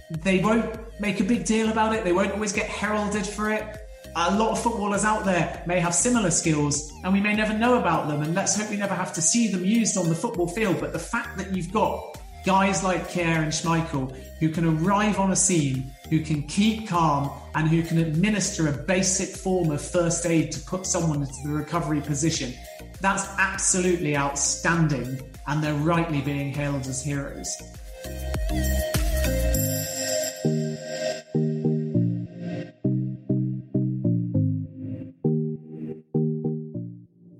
they 0.09 0.39
won't 0.39 0.75
make 0.99 1.19
a 1.19 1.23
big 1.23 1.45
deal 1.45 1.69
about 1.69 1.93
it. 1.93 2.03
They 2.03 2.13
won't 2.13 2.31
always 2.31 2.51
get 2.51 2.65
heralded 2.65 3.27
for 3.27 3.51
it. 3.51 3.78
A 4.15 4.35
lot 4.35 4.51
of 4.51 4.61
footballers 4.61 5.05
out 5.05 5.23
there 5.25 5.63
may 5.65 5.79
have 5.79 5.93
similar 5.93 6.31
skills 6.31 6.91
and 7.03 7.13
we 7.13 7.21
may 7.21 7.35
never 7.35 7.57
know 7.57 7.77
about 7.77 8.07
them. 8.07 8.21
And 8.21 8.33
let's 8.33 8.55
hope 8.55 8.69
we 8.69 8.77
never 8.77 8.95
have 8.95 9.13
to 9.13 9.21
see 9.21 9.47
them 9.47 9.63
used 9.63 9.97
on 9.97 10.09
the 10.09 10.15
football 10.15 10.47
field. 10.47 10.79
But 10.79 10.93
the 10.93 10.99
fact 10.99 11.37
that 11.37 11.55
you've 11.55 11.71
got 11.71 12.17
guys 12.45 12.83
like 12.83 13.09
Kjær 13.09 13.43
and 13.43 13.51
Schmeichel 13.51 14.15
who 14.39 14.49
can 14.49 14.65
arrive 14.65 15.19
on 15.19 15.31
a 15.31 15.35
scene, 15.35 15.91
who 16.09 16.21
can 16.21 16.43
keep 16.43 16.87
calm, 16.87 17.29
and 17.55 17.67
who 17.67 17.83
can 17.83 17.97
administer 17.97 18.69
a 18.69 18.71
basic 18.71 19.35
form 19.35 19.69
of 19.71 19.81
first 19.81 20.25
aid 20.25 20.51
to 20.53 20.59
put 20.61 20.85
someone 20.85 21.21
into 21.21 21.35
the 21.43 21.49
recovery 21.49 21.99
position. 22.01 22.53
That's 23.01 23.25
absolutely 23.37 24.15
outstanding, 24.15 25.21
and 25.47 25.63
they're 25.63 25.73
rightly 25.73 26.21
being 26.21 26.53
hailed 26.53 26.87
as 26.87 27.03
heroes. 27.03 27.55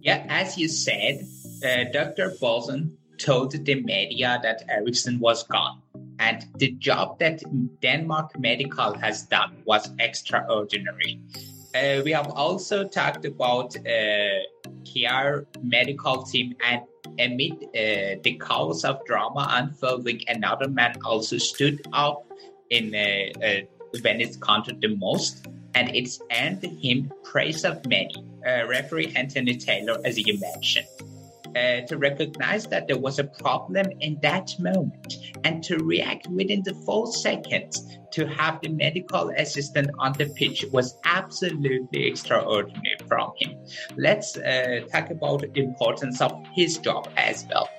Yeah, 0.10 0.26
as 0.28 0.58
you 0.58 0.68
said, 0.68 1.24
uh, 1.64 1.84
Dr. 1.94 2.32
Boesen 2.42 2.96
told 3.20 3.52
the 3.52 3.76
media 3.76 4.40
that 4.42 4.64
Eriksen 4.68 5.20
was 5.20 5.44
gone. 5.44 5.84
And 6.18 6.48
the 6.56 6.72
job 6.72 7.20
that 7.20 7.44
Denmark 7.80 8.32
Medical 8.40 8.98
has 8.98 9.28
done 9.28 9.62
was 9.66 9.88
extraordinary. 10.00 11.22
Uh, 11.76 12.02
we 12.04 12.12
have 12.12 12.32
also 12.32 12.88
talked 12.88 13.24
about 13.26 13.76
uh, 13.78 14.40
Kjær 14.82 15.46
medical 15.62 16.24
team 16.24 16.56
and 16.66 16.82
amid 17.20 17.54
uh, 17.66 18.18
the 18.24 18.42
chaos 18.44 18.84
of 18.84 19.06
drama 19.06 19.46
unfolding, 19.52 20.22
another 20.28 20.68
man 20.68 20.96
also 21.06 21.38
stood 21.38 21.86
up 21.94 22.26
in 22.72 22.96
uh, 22.96 23.46
uh, 23.46 23.62
when 24.02 24.22
it 24.22 24.42
counted 24.42 24.82
the 24.82 24.96
most, 24.96 25.46
and 25.76 25.96
it's 25.96 26.20
earned 26.32 26.64
him 26.64 27.12
praise 27.24 27.64
of 27.64 27.86
many. 27.86 28.16
Uh, 28.46 28.66
referee 28.68 29.14
Anthony 29.16 29.58
Taylor, 29.58 29.98
as 30.06 30.18
you 30.18 30.40
mentioned 30.40 30.88
uh, 31.56 31.82
to 31.82 31.98
recognize 31.98 32.66
that 32.68 32.88
there 32.88 32.98
was 32.98 33.20
a 33.20 33.24
problem 33.24 33.88
in 34.00 34.20
that 34.22 34.52
moment 34.60 35.16
and 35.44 35.64
to 35.64 35.78
react 35.78 36.28
within 36.28 36.62
the 36.64 36.74
four 36.86 37.12
seconds 37.12 37.98
to 38.12 38.28
have 38.28 38.60
the 38.62 38.70
medical 38.70 39.30
assistant 39.38 39.90
on 40.00 40.14
the 40.14 40.26
pitch 40.36 40.66
was 40.72 40.98
absolutely 41.06 42.08
extraordinary 42.08 42.98
from 43.08 43.32
him. 43.38 43.58
Let's 43.98 44.38
uh, 44.38 44.82
talk 44.92 45.10
about 45.10 45.42
the 45.42 45.62
importance 45.62 46.22
of 46.22 46.32
his 46.56 46.78
job 46.78 47.10
as 47.18 47.46
well. 47.52 47.70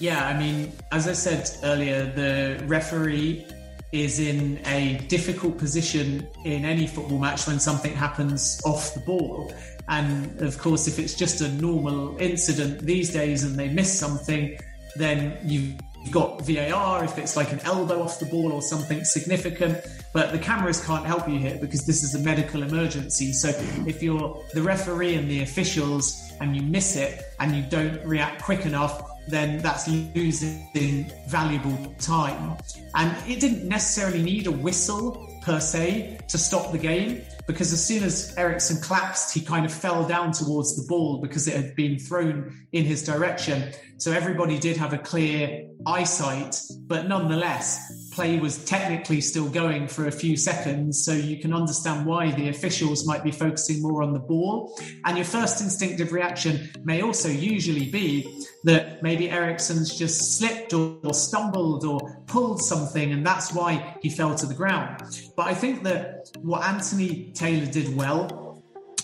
Yeah, 0.00 0.26
I 0.26 0.38
mean, 0.38 0.72
as 0.90 1.08
I 1.08 1.12
said 1.12 1.48
earlier, 1.62 2.04
the 2.04 2.64
referee 2.66 3.46
is 3.94 4.18
in 4.18 4.60
a 4.66 4.98
difficult 5.06 5.56
position 5.56 6.26
in 6.44 6.64
any 6.64 6.84
football 6.84 7.20
match 7.20 7.46
when 7.46 7.60
something 7.60 7.94
happens 7.94 8.60
off 8.64 8.92
the 8.92 8.98
ball. 8.98 9.54
And 9.88 10.40
of 10.42 10.58
course, 10.58 10.88
if 10.88 10.98
it's 10.98 11.14
just 11.14 11.40
a 11.40 11.48
normal 11.48 12.16
incident 12.18 12.80
these 12.80 13.12
days 13.12 13.44
and 13.44 13.56
they 13.56 13.68
miss 13.68 13.96
something, 13.96 14.58
then 14.96 15.38
you've 15.44 15.80
got 16.10 16.42
VAR 16.42 17.04
if 17.04 17.18
it's 17.18 17.36
like 17.36 17.52
an 17.52 17.60
elbow 17.60 18.02
off 18.02 18.18
the 18.18 18.26
ball 18.26 18.52
or 18.52 18.62
something 18.62 19.04
significant. 19.04 19.78
But 20.12 20.32
the 20.32 20.40
cameras 20.40 20.84
can't 20.84 21.06
help 21.06 21.28
you 21.28 21.38
here 21.38 21.56
because 21.60 21.86
this 21.86 22.02
is 22.02 22.16
a 22.16 22.18
medical 22.18 22.64
emergency. 22.64 23.32
So 23.32 23.50
if 23.86 24.02
you're 24.02 24.42
the 24.54 24.62
referee 24.62 25.14
and 25.14 25.30
the 25.30 25.42
officials 25.42 26.32
and 26.40 26.56
you 26.56 26.62
miss 26.62 26.96
it 26.96 27.22
and 27.38 27.54
you 27.54 27.62
don't 27.62 28.04
react 28.04 28.42
quick 28.42 28.66
enough, 28.66 29.08
then 29.28 29.58
that's 29.58 29.88
losing 29.88 31.10
valuable 31.28 31.94
time. 31.98 32.56
And 32.94 33.16
it 33.28 33.40
didn't 33.40 33.66
necessarily 33.68 34.22
need 34.22 34.46
a 34.46 34.52
whistle 34.52 35.28
per 35.42 35.60
se 35.60 36.18
to 36.28 36.38
stop 36.38 36.72
the 36.72 36.78
game 36.78 37.22
because 37.46 37.72
as 37.72 37.84
soon 37.84 38.02
as 38.02 38.34
Eriksen 38.38 38.80
collapsed, 38.80 39.34
he 39.34 39.40
kind 39.40 39.66
of 39.66 39.72
fell 39.72 40.06
down 40.06 40.32
towards 40.32 40.76
the 40.76 40.86
ball 40.88 41.20
because 41.20 41.46
it 41.46 41.54
had 41.54 41.76
been 41.76 41.98
thrown 41.98 42.66
in 42.72 42.84
his 42.84 43.04
direction. 43.04 43.72
So 43.98 44.12
everybody 44.12 44.58
did 44.58 44.76
have 44.78 44.92
a 44.94 44.98
clear 44.98 45.68
eyesight, 45.86 46.58
but 46.86 47.06
nonetheless, 47.06 48.03
play 48.14 48.38
was 48.38 48.64
technically 48.64 49.20
still 49.20 49.48
going 49.48 49.88
for 49.88 50.06
a 50.06 50.12
few 50.12 50.36
seconds. 50.36 51.04
So 51.04 51.12
you 51.12 51.38
can 51.38 51.52
understand 51.52 52.06
why 52.06 52.30
the 52.30 52.48
officials 52.48 53.06
might 53.06 53.24
be 53.24 53.32
focusing 53.32 53.82
more 53.82 54.02
on 54.02 54.12
the 54.12 54.20
ball. 54.20 54.78
And 55.04 55.16
your 55.16 55.26
first 55.26 55.60
instinctive 55.60 56.12
reaction 56.12 56.70
may 56.84 57.02
also 57.02 57.28
usually 57.28 57.90
be 57.90 58.44
that 58.64 59.02
maybe 59.02 59.28
Eriksen's 59.28 59.98
just 59.98 60.38
slipped 60.38 60.72
or, 60.72 60.98
or 61.02 61.12
stumbled 61.12 61.84
or 61.84 62.22
pulled 62.26 62.62
something, 62.62 63.12
and 63.12 63.26
that's 63.26 63.52
why 63.52 63.96
he 64.00 64.08
fell 64.08 64.34
to 64.36 64.46
the 64.46 64.54
ground. 64.54 65.02
But 65.36 65.48
I 65.48 65.54
think 65.54 65.82
that 65.82 66.30
what 66.40 66.64
Anthony 66.64 67.32
Taylor 67.34 67.66
did 67.66 67.94
well 67.96 68.62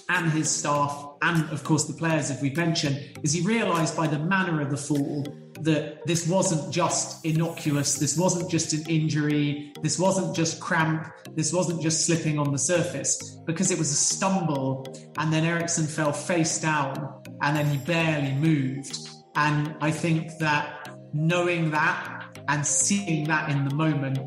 and 0.09 0.33
his 0.33 0.51
staff 0.51 1.11
and 1.23 1.49
of 1.51 1.63
course 1.63 1.85
the 1.85 1.93
players 1.93 2.31
if 2.31 2.43
we've 2.43 2.57
mentioned 2.57 3.19
is 3.23 3.33
he 3.33 3.43
realized 3.43 3.97
by 3.97 4.09
the 4.09 4.19
manner 4.19 4.61
of 4.61 4.71
the 4.71 4.77
fall 4.77 5.25
that 5.63 6.07
this 6.07 6.27
wasn't 6.27 6.73
just 6.73 7.25
innocuous 7.25 7.97
this 7.97 8.17
wasn't 8.17 8.51
just 8.51 8.73
an 8.73 8.83
injury 8.89 9.73
this 9.83 9.99
wasn't 9.99 10.35
just 10.35 10.61
cramp 10.61 11.07
this 11.35 11.53
wasn't 11.53 11.81
just 11.83 12.07
slipping 12.07 12.39
on 12.39 12.53
the 12.53 12.59
surface 12.59 13.37
because 13.47 13.71
it 13.71 13.79
was 13.79 13.91
a 13.91 13.95
stumble 13.95 14.87
and 15.19 15.33
then 15.33 15.45
Eriksen 15.45 15.87
fell 15.87 16.13
face 16.13 16.61
down 16.61 17.23
and 17.43 17.57
then 17.57 17.67
he 17.67 17.77
barely 17.79 18.33
moved 18.33 18.99
and 19.37 19.75
I 19.81 19.91
think 19.91 20.39
that 20.39 20.97
knowing 21.13 21.71
that 21.71 22.25
and 22.49 22.67
seeing 22.67 23.25
that 23.29 23.51
in 23.51 23.69
the 23.69 23.75
moment 23.75 24.19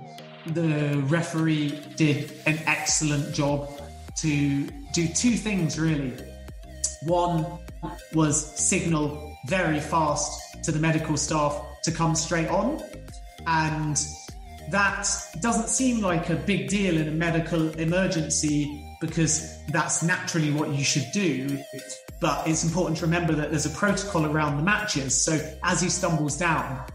the 0.48 1.02
referee 1.08 1.80
did 1.96 2.32
an 2.46 2.60
excellent 2.66 3.34
job 3.34 3.70
to 4.18 4.68
do 4.94 5.08
two 5.08 5.36
things 5.36 5.80
really. 5.80 6.14
One 7.04 7.46
was 8.14 8.46
signal 8.60 9.38
very 9.48 9.80
fast 9.80 10.43
to 10.64 10.72
the 10.72 10.80
medical 10.80 11.18
staff 11.18 11.62
to 11.84 11.92
come 11.92 12.16
straight 12.16 12.50
on. 12.50 12.82
And 13.46 14.00
that 14.70 15.08
doesn't 15.42 15.68
seem 15.68 16.02
like 16.02 16.30
a 16.30 16.36
big 16.36 16.70
deal 16.70 16.98
in 16.98 17.08
a 17.08 17.12
medical 17.12 17.70
emergency 17.80 18.84
because 19.02 19.62
that's 19.68 20.02
naturally 20.02 20.52
what 20.52 20.70
you 20.70 20.84
should 20.84 21.08
do. 21.12 21.60
But 22.20 22.48
it's 22.48 22.64
important 22.64 22.98
to 23.00 23.06
remember 23.06 23.34
that 23.34 23.50
there's 23.50 23.66
a 23.66 23.78
protocol 23.78 24.26
around 24.26 24.58
the 24.58 24.64
matches. 24.64 25.22
So 25.22 25.40
as 25.64 25.82
he 25.82 25.90
stumbles 25.90 26.38
down, 26.38 26.86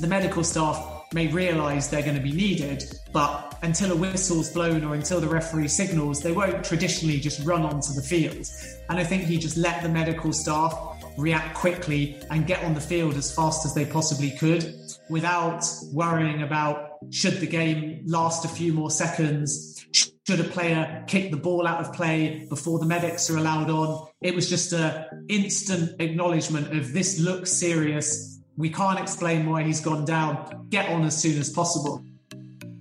the 0.00 0.08
medical 0.08 0.42
staff 0.42 0.96
may 1.12 1.28
realise 1.28 1.86
they're 1.86 2.02
going 2.02 2.16
to 2.16 2.22
be 2.22 2.32
needed, 2.32 2.84
but 3.12 3.56
until 3.62 3.92
a 3.92 3.96
whistle's 3.96 4.50
blown 4.50 4.84
or 4.84 4.94
until 4.94 5.20
the 5.20 5.28
referee 5.28 5.68
signals, 5.68 6.20
they 6.20 6.32
won't 6.32 6.64
traditionally 6.64 7.20
just 7.20 7.46
run 7.46 7.62
onto 7.62 7.92
the 7.92 8.02
field. 8.02 8.46
And 8.90 8.98
I 8.98 9.04
think 9.04 9.22
he 9.22 9.38
just 9.38 9.56
let 9.56 9.82
the 9.82 9.88
medical 9.88 10.32
staff 10.32 10.95
react 11.16 11.56
quickly 11.56 12.20
and 12.30 12.46
get 12.46 12.62
on 12.64 12.74
the 12.74 12.80
field 12.80 13.14
as 13.14 13.34
fast 13.34 13.64
as 13.64 13.74
they 13.74 13.84
possibly 13.84 14.30
could 14.32 14.74
without 15.08 15.64
worrying 15.92 16.42
about 16.42 16.98
should 17.10 17.40
the 17.40 17.46
game 17.46 18.02
last 18.06 18.44
a 18.44 18.48
few 18.48 18.72
more 18.72 18.90
seconds, 18.90 19.86
should 19.92 20.40
a 20.40 20.44
player 20.44 21.04
kick 21.06 21.30
the 21.30 21.36
ball 21.36 21.66
out 21.66 21.80
of 21.80 21.92
play 21.92 22.46
before 22.48 22.78
the 22.78 22.86
medics 22.86 23.30
are 23.30 23.36
allowed 23.36 23.70
on. 23.70 24.08
It 24.20 24.34
was 24.34 24.48
just 24.48 24.72
a 24.72 25.08
instant 25.28 26.00
acknowledgement 26.00 26.76
of 26.76 26.92
this 26.92 27.20
looks 27.20 27.52
serious 27.52 28.36
we 28.56 28.70
can't 28.70 28.98
explain 28.98 29.48
why 29.48 29.62
he's 29.62 29.80
gone 29.80 30.04
down. 30.04 30.66
Get 30.70 30.88
on 30.90 31.04
as 31.04 31.16
soon 31.16 31.38
as 31.38 31.50
possible. 31.50 32.02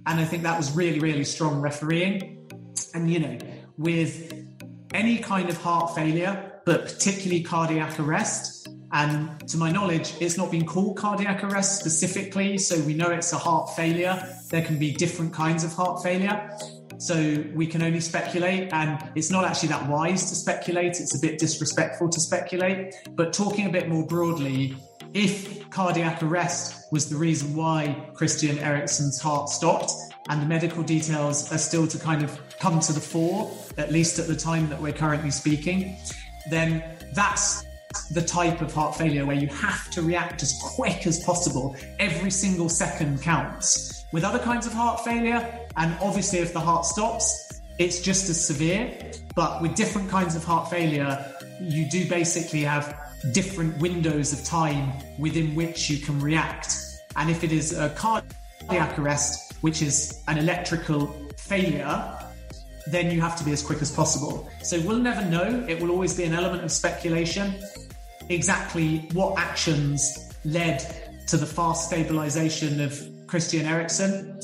And 0.07 0.19
I 0.19 0.25
think 0.25 0.43
that 0.43 0.57
was 0.57 0.71
really, 0.71 0.99
really 0.99 1.25
strong 1.25 1.59
refereeing. 1.59 2.49
And, 2.93 3.11
you 3.11 3.19
know, 3.19 3.37
with 3.77 4.33
any 4.93 5.17
kind 5.17 5.49
of 5.49 5.57
heart 5.57 5.93
failure, 5.93 6.54
but 6.65 6.83
particularly 6.83 7.43
cardiac 7.43 7.99
arrest, 7.99 8.67
and 8.91 9.47
to 9.49 9.57
my 9.57 9.71
knowledge, 9.71 10.13
it's 10.19 10.37
not 10.37 10.51
been 10.51 10.65
called 10.65 10.97
cardiac 10.97 11.43
arrest 11.43 11.79
specifically. 11.79 12.57
So 12.57 12.79
we 12.81 12.93
know 12.93 13.09
it's 13.09 13.33
a 13.33 13.37
heart 13.37 13.75
failure. 13.75 14.21
There 14.49 14.61
can 14.61 14.79
be 14.79 14.91
different 14.93 15.33
kinds 15.33 15.63
of 15.63 15.73
heart 15.73 16.01
failure. 16.01 16.49
So 16.97 17.43
we 17.53 17.67
can 17.67 17.81
only 17.81 17.99
speculate, 17.99 18.71
and 18.71 19.03
it's 19.15 19.29
not 19.29 19.43
actually 19.43 19.69
that 19.69 19.89
wise 19.89 20.29
to 20.29 20.35
speculate. 20.35 21.01
It's 21.01 21.13
a 21.13 21.19
bit 21.19 21.39
disrespectful 21.39 22.09
to 22.09 22.19
speculate. 22.21 22.95
But 23.11 23.33
talking 23.33 23.65
a 23.65 23.69
bit 23.69 23.89
more 23.89 24.05
broadly, 24.07 24.77
if 25.13 25.69
cardiac 25.71 26.23
arrest 26.23 26.91
was 26.93 27.09
the 27.09 27.17
reason 27.17 27.53
why 27.53 28.09
Christian 28.13 28.57
Eriksen's 28.59 29.19
heart 29.19 29.49
stopped, 29.49 29.91
and 30.29 30.41
the 30.41 30.45
medical 30.45 30.83
details 30.83 31.51
are 31.51 31.57
still 31.57 31.85
to 31.85 31.99
kind 31.99 32.23
of 32.23 32.39
come 32.59 32.79
to 32.79 32.93
the 32.93 33.01
fore, 33.01 33.51
at 33.77 33.91
least 33.91 34.19
at 34.19 34.27
the 34.27 34.35
time 34.35 34.69
that 34.69 34.81
we're 34.81 34.93
currently 34.93 35.31
speaking, 35.31 35.97
then 36.49 36.83
that's 37.13 37.63
the 38.11 38.21
type 38.21 38.61
of 38.61 38.73
heart 38.73 38.95
failure 38.95 39.25
where 39.25 39.35
you 39.35 39.47
have 39.47 39.89
to 39.91 40.01
react 40.01 40.43
as 40.43 40.53
quick 40.61 41.07
as 41.07 41.23
possible. 41.23 41.75
Every 41.99 42.31
single 42.31 42.69
second 42.69 43.21
counts. 43.21 44.05
With 44.11 44.23
other 44.23 44.39
kinds 44.39 44.67
of 44.67 44.73
heart 44.73 45.03
failure, 45.03 45.67
and 45.77 45.97
obviously 46.01 46.39
if 46.39 46.53
the 46.53 46.59
heart 46.59 46.85
stops, 46.85 47.61
it's 47.79 48.01
just 48.01 48.29
as 48.29 48.45
severe. 48.45 48.93
But 49.33 49.61
with 49.61 49.75
different 49.75 50.09
kinds 50.09 50.35
of 50.35 50.43
heart 50.43 50.69
failure, 50.69 51.33
you 51.59 51.89
do 51.89 52.07
basically 52.07 52.61
have 52.61 52.97
different 53.31 53.77
windows 53.79 54.33
of 54.33 54.43
time 54.43 54.93
within 55.17 55.55
which 55.55 55.89
you 55.89 55.97
can 55.97 56.19
react. 56.19 56.75
And 57.15 57.29
if 57.29 57.43
it 57.43 57.51
is 57.51 57.77
a 57.77 57.89
cardiac 57.89 58.99
arrest, 58.99 59.53
which 59.61 59.81
is 59.81 60.21
an 60.27 60.37
electrical 60.37 61.07
failure, 61.37 62.14
then 62.87 63.11
you 63.11 63.21
have 63.21 63.37
to 63.37 63.43
be 63.43 63.51
as 63.51 63.61
quick 63.61 63.81
as 63.81 63.91
possible. 63.91 64.49
So 64.63 64.79
we'll 64.81 64.99
never 64.99 65.23
know. 65.25 65.65
It 65.67 65.81
will 65.81 65.91
always 65.91 66.15
be 66.15 66.23
an 66.23 66.33
element 66.33 66.63
of 66.63 66.71
speculation 66.71 67.55
exactly 68.29 69.07
what 69.13 69.37
actions 69.37 70.33
led 70.45 70.79
to 71.27 71.37
the 71.37 71.45
fast 71.45 71.87
stabilization 71.87 72.81
of 72.81 72.99
Christian 73.27 73.65
Eriksen. 73.65 74.39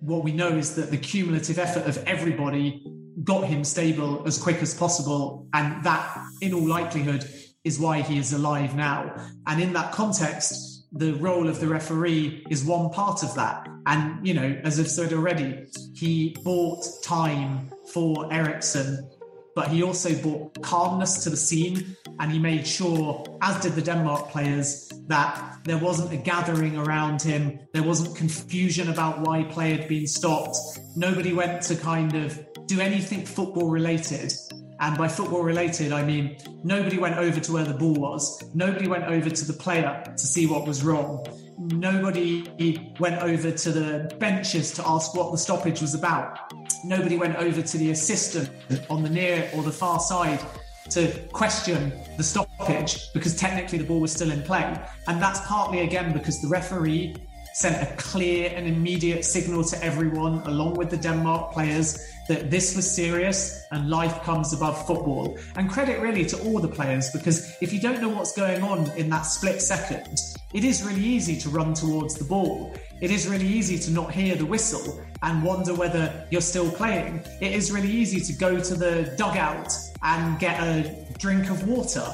What 0.00 0.24
we 0.24 0.32
know 0.32 0.48
is 0.48 0.74
that 0.76 0.90
the 0.90 0.96
cumulative 0.96 1.58
effort 1.58 1.86
of 1.86 2.02
everybody 2.04 2.84
got 3.24 3.44
him 3.44 3.64
stable 3.64 4.22
as 4.26 4.38
quick 4.38 4.62
as 4.62 4.74
possible. 4.74 5.46
And 5.52 5.84
that, 5.84 6.18
in 6.40 6.54
all 6.54 6.66
likelihood, 6.66 7.28
is 7.64 7.78
why 7.78 8.00
he 8.00 8.18
is 8.18 8.32
alive 8.32 8.74
now. 8.74 9.14
And 9.46 9.60
in 9.60 9.72
that 9.74 9.92
context, 9.92 10.69
the 10.92 11.12
role 11.14 11.48
of 11.48 11.60
the 11.60 11.68
referee 11.68 12.44
is 12.50 12.64
one 12.64 12.90
part 12.90 13.22
of 13.22 13.34
that. 13.34 13.68
And, 13.86 14.26
you 14.26 14.34
know, 14.34 14.60
as 14.64 14.80
I've 14.80 14.90
said 14.90 15.12
already, 15.12 15.66
he 15.94 16.36
bought 16.42 16.84
time 17.02 17.70
for 17.92 18.32
Eriksen, 18.32 19.08
but 19.54 19.68
he 19.68 19.82
also 19.82 20.14
brought 20.20 20.60
calmness 20.62 21.22
to 21.24 21.30
the 21.30 21.36
scene. 21.36 21.96
And 22.18 22.30
he 22.30 22.38
made 22.38 22.66
sure, 22.66 23.24
as 23.40 23.62
did 23.62 23.72
the 23.74 23.82
Denmark 23.82 24.30
players, 24.30 24.90
that 25.06 25.60
there 25.64 25.78
wasn't 25.78 26.12
a 26.12 26.16
gathering 26.16 26.76
around 26.76 27.22
him. 27.22 27.58
There 27.72 27.82
wasn't 27.82 28.16
confusion 28.16 28.90
about 28.90 29.20
why 29.20 29.44
play 29.44 29.76
had 29.76 29.88
been 29.88 30.06
stopped. 30.06 30.56
Nobody 30.96 31.32
went 31.32 31.62
to 31.62 31.76
kind 31.76 32.14
of 32.14 32.38
do 32.66 32.80
anything 32.80 33.24
football 33.24 33.70
related 33.70 34.32
and 34.80 34.96
by 34.96 35.08
football 35.08 35.42
related, 35.42 35.92
I 35.92 36.02
mean 36.02 36.38
nobody 36.64 36.98
went 36.98 37.16
over 37.16 37.38
to 37.38 37.52
where 37.52 37.64
the 37.64 37.74
ball 37.74 37.94
was. 37.94 38.42
Nobody 38.54 38.88
went 38.88 39.04
over 39.04 39.28
to 39.28 39.44
the 39.44 39.52
player 39.52 40.02
to 40.04 40.26
see 40.26 40.46
what 40.46 40.66
was 40.66 40.82
wrong. 40.82 41.26
Nobody 41.58 42.90
went 42.98 43.20
over 43.22 43.50
to 43.50 43.72
the 43.72 44.16
benches 44.18 44.72
to 44.72 44.88
ask 44.88 45.14
what 45.14 45.32
the 45.32 45.38
stoppage 45.38 45.82
was 45.82 45.94
about. 45.94 46.52
Nobody 46.82 47.18
went 47.18 47.36
over 47.36 47.60
to 47.60 47.78
the 47.78 47.90
assistant 47.90 48.48
on 48.88 49.02
the 49.02 49.10
near 49.10 49.50
or 49.54 49.62
the 49.62 49.70
far 49.72 50.00
side 50.00 50.40
to 50.88 51.12
question 51.32 51.92
the 52.16 52.24
stoppage 52.24 53.12
because 53.12 53.36
technically 53.36 53.78
the 53.78 53.84
ball 53.84 54.00
was 54.00 54.12
still 54.12 54.30
in 54.30 54.42
play. 54.42 54.74
And 55.06 55.22
that's 55.22 55.40
partly 55.46 55.80
again 55.80 56.14
because 56.14 56.40
the 56.40 56.48
referee 56.48 57.16
sent 57.60 57.82
a 57.82 57.94
clear 57.96 58.50
and 58.56 58.66
immediate 58.66 59.22
signal 59.22 59.62
to 59.62 59.84
everyone, 59.84 60.40
along 60.46 60.76
with 60.76 60.88
the 60.88 60.96
Denmark 60.96 61.52
players, 61.52 61.98
that 62.26 62.50
this 62.50 62.74
was 62.74 62.90
serious 62.90 63.66
and 63.70 63.90
life 63.90 64.22
comes 64.22 64.54
above 64.54 64.86
football. 64.86 65.36
And 65.56 65.70
credit 65.70 66.00
really 66.00 66.24
to 66.24 66.40
all 66.44 66.58
the 66.58 66.68
players 66.68 67.10
because 67.10 67.54
if 67.60 67.70
you 67.74 67.78
don't 67.78 68.00
know 68.00 68.08
what's 68.08 68.32
going 68.32 68.62
on 68.62 68.90
in 68.96 69.10
that 69.10 69.22
split 69.22 69.60
second, 69.60 70.18
it 70.54 70.64
is 70.64 70.82
really 70.82 71.04
easy 71.04 71.36
to 71.38 71.50
run 71.50 71.74
towards 71.74 72.14
the 72.14 72.24
ball. 72.24 72.74
It 73.02 73.10
is 73.10 73.28
really 73.28 73.46
easy 73.46 73.78
to 73.80 73.90
not 73.90 74.10
hear 74.10 74.36
the 74.36 74.46
whistle 74.46 74.98
and 75.22 75.42
wonder 75.42 75.74
whether 75.74 76.26
you're 76.30 76.40
still 76.40 76.70
playing. 76.70 77.22
It 77.42 77.52
is 77.52 77.70
really 77.70 77.90
easy 77.90 78.20
to 78.20 78.32
go 78.32 78.58
to 78.58 78.74
the 78.74 79.14
dugout 79.18 79.70
and 80.02 80.38
get 80.38 80.58
a 80.62 80.96
drink 81.18 81.50
of 81.50 81.68
water. 81.68 82.06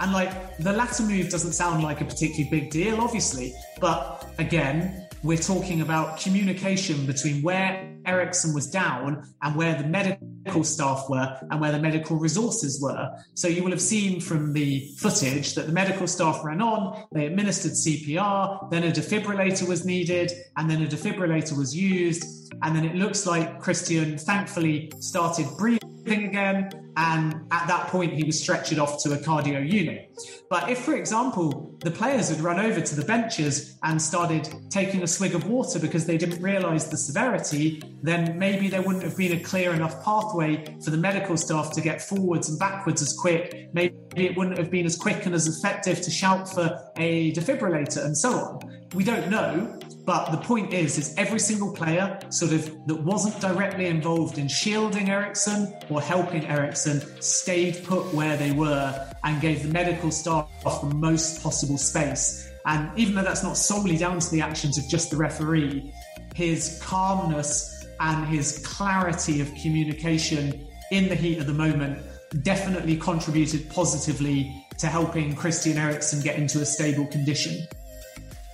And 0.00 0.12
like 0.12 0.58
the 0.58 0.72
latter 0.72 1.02
move 1.02 1.30
doesn't 1.30 1.52
sound 1.52 1.82
like 1.82 2.00
a 2.00 2.04
particularly 2.04 2.48
big 2.50 2.70
deal, 2.70 3.00
obviously, 3.00 3.54
but 3.80 4.28
again, 4.38 5.06
we're 5.22 5.36
talking 5.36 5.80
about 5.80 6.20
communication 6.20 7.06
between 7.06 7.42
where 7.42 7.96
Eriksen 8.06 8.54
was 8.54 8.68
down 8.68 9.26
and 9.42 9.56
where 9.56 9.74
the 9.74 9.88
medical 9.88 10.62
staff 10.62 11.06
were 11.08 11.36
and 11.50 11.60
where 11.60 11.72
the 11.72 11.80
medical 11.80 12.16
resources 12.16 12.80
were. 12.80 13.10
So 13.34 13.48
you 13.48 13.64
will 13.64 13.72
have 13.72 13.80
seen 13.80 14.20
from 14.20 14.52
the 14.52 14.88
footage 14.98 15.54
that 15.54 15.66
the 15.66 15.72
medical 15.72 16.06
staff 16.06 16.44
ran 16.44 16.62
on, 16.62 17.04
they 17.12 17.26
administered 17.26 17.72
CPR, 17.72 18.70
then 18.70 18.84
a 18.84 18.92
defibrillator 18.92 19.66
was 19.66 19.84
needed, 19.84 20.30
and 20.56 20.70
then 20.70 20.82
a 20.82 20.86
defibrillator 20.86 21.56
was 21.56 21.74
used. 21.74 22.52
And 22.62 22.76
then 22.76 22.84
it 22.84 22.94
looks 22.94 23.26
like 23.26 23.58
Christian 23.60 24.18
thankfully 24.18 24.92
started 25.00 25.46
breathing 25.58 25.85
again. 26.12 26.92
And 26.96 27.34
at 27.50 27.66
that 27.68 27.88
point, 27.88 28.14
he 28.14 28.24
was 28.24 28.42
stretchered 28.42 28.78
off 28.78 29.02
to 29.02 29.12
a 29.12 29.18
cardio 29.18 29.70
unit. 29.70 30.18
But 30.48 30.70
if, 30.70 30.78
for 30.78 30.94
example, 30.94 31.76
the 31.80 31.90
players 31.90 32.30
had 32.30 32.40
run 32.40 32.58
over 32.58 32.80
to 32.80 32.96
the 32.96 33.04
benches 33.04 33.76
and 33.82 34.00
started 34.00 34.48
taking 34.70 35.02
a 35.02 35.06
swig 35.06 35.34
of 35.34 35.46
water 35.46 35.78
because 35.78 36.06
they 36.06 36.16
didn't 36.16 36.42
realize 36.42 36.88
the 36.88 36.96
severity, 36.96 37.82
then 38.02 38.38
maybe 38.38 38.68
there 38.68 38.80
wouldn't 38.80 39.04
have 39.04 39.16
been 39.16 39.32
a 39.32 39.40
clear 39.40 39.74
enough 39.74 40.02
pathway 40.04 40.64
for 40.82 40.90
the 40.90 40.96
medical 40.96 41.36
staff 41.36 41.72
to 41.72 41.80
get 41.80 42.00
forwards 42.00 42.48
and 42.48 42.58
backwards 42.58 43.02
as 43.02 43.12
quick. 43.12 43.68
Maybe 43.74 43.94
it 44.16 44.36
wouldn't 44.36 44.56
have 44.56 44.70
been 44.70 44.86
as 44.86 44.96
quick 44.96 45.26
and 45.26 45.34
as 45.34 45.46
effective 45.46 46.00
to 46.00 46.10
shout 46.10 46.48
for 46.48 46.80
a 46.96 47.32
defibrillator 47.32 48.04
and 48.04 48.16
so 48.16 48.30
on. 48.32 48.86
We 48.94 49.04
don't 49.04 49.28
know. 49.28 49.78
But 50.06 50.30
the 50.30 50.38
point 50.38 50.72
is, 50.72 50.98
is 50.98 51.14
every 51.18 51.40
single 51.40 51.72
player 51.72 52.20
sort 52.30 52.52
of 52.52 52.86
that 52.86 53.02
wasn't 53.02 53.40
directly 53.40 53.86
involved 53.86 54.38
in 54.38 54.46
shielding 54.46 55.10
Eriksen 55.10 55.74
or 55.90 56.00
helping 56.00 56.46
Eriksen 56.46 57.00
stayed 57.20 57.82
put 57.82 58.14
where 58.14 58.36
they 58.36 58.52
were 58.52 59.12
and 59.24 59.40
gave 59.40 59.64
the 59.64 59.68
medical 59.68 60.12
staff 60.12 60.48
the 60.62 60.94
most 60.94 61.42
possible 61.42 61.76
space. 61.76 62.48
And 62.66 62.88
even 62.96 63.16
though 63.16 63.22
that's 63.22 63.42
not 63.42 63.56
solely 63.56 63.96
down 63.96 64.20
to 64.20 64.30
the 64.30 64.40
actions 64.40 64.78
of 64.78 64.88
just 64.88 65.10
the 65.10 65.16
referee, 65.16 65.92
his 66.36 66.80
calmness 66.84 67.84
and 67.98 68.28
his 68.28 68.64
clarity 68.64 69.40
of 69.40 69.52
communication 69.56 70.68
in 70.92 71.08
the 71.08 71.16
heat 71.16 71.38
of 71.38 71.48
the 71.48 71.52
moment 71.52 71.98
definitely 72.44 72.96
contributed 72.96 73.68
positively 73.70 74.54
to 74.78 74.86
helping 74.86 75.34
Christian 75.34 75.78
Eriksen 75.78 76.22
get 76.22 76.38
into 76.38 76.60
a 76.60 76.66
stable 76.66 77.06
condition. 77.06 77.66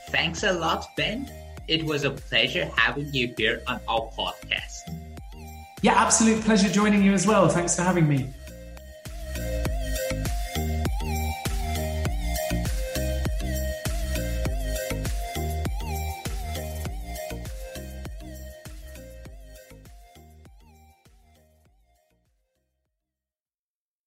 Thanks 0.09 0.45
a 0.45 0.53
lot, 0.53 0.87
Ben. 0.97 1.31
It 1.69 1.85
was 1.85 2.05
a 2.05 2.11
pleasure 2.11 2.71
having 2.77 3.13
you 3.13 3.33
here 3.37 3.63
on 3.67 3.81
our 3.89 4.11
podcast. 4.19 4.81
Yeah, 5.83 5.95
absolute 5.95 6.43
pleasure 6.45 6.69
joining 6.69 7.03
you 7.03 7.13
as 7.13 7.27
well. 7.27 7.49
Thanks 7.49 7.75
for 7.75 7.83
having 7.83 8.09
me. 8.09 8.29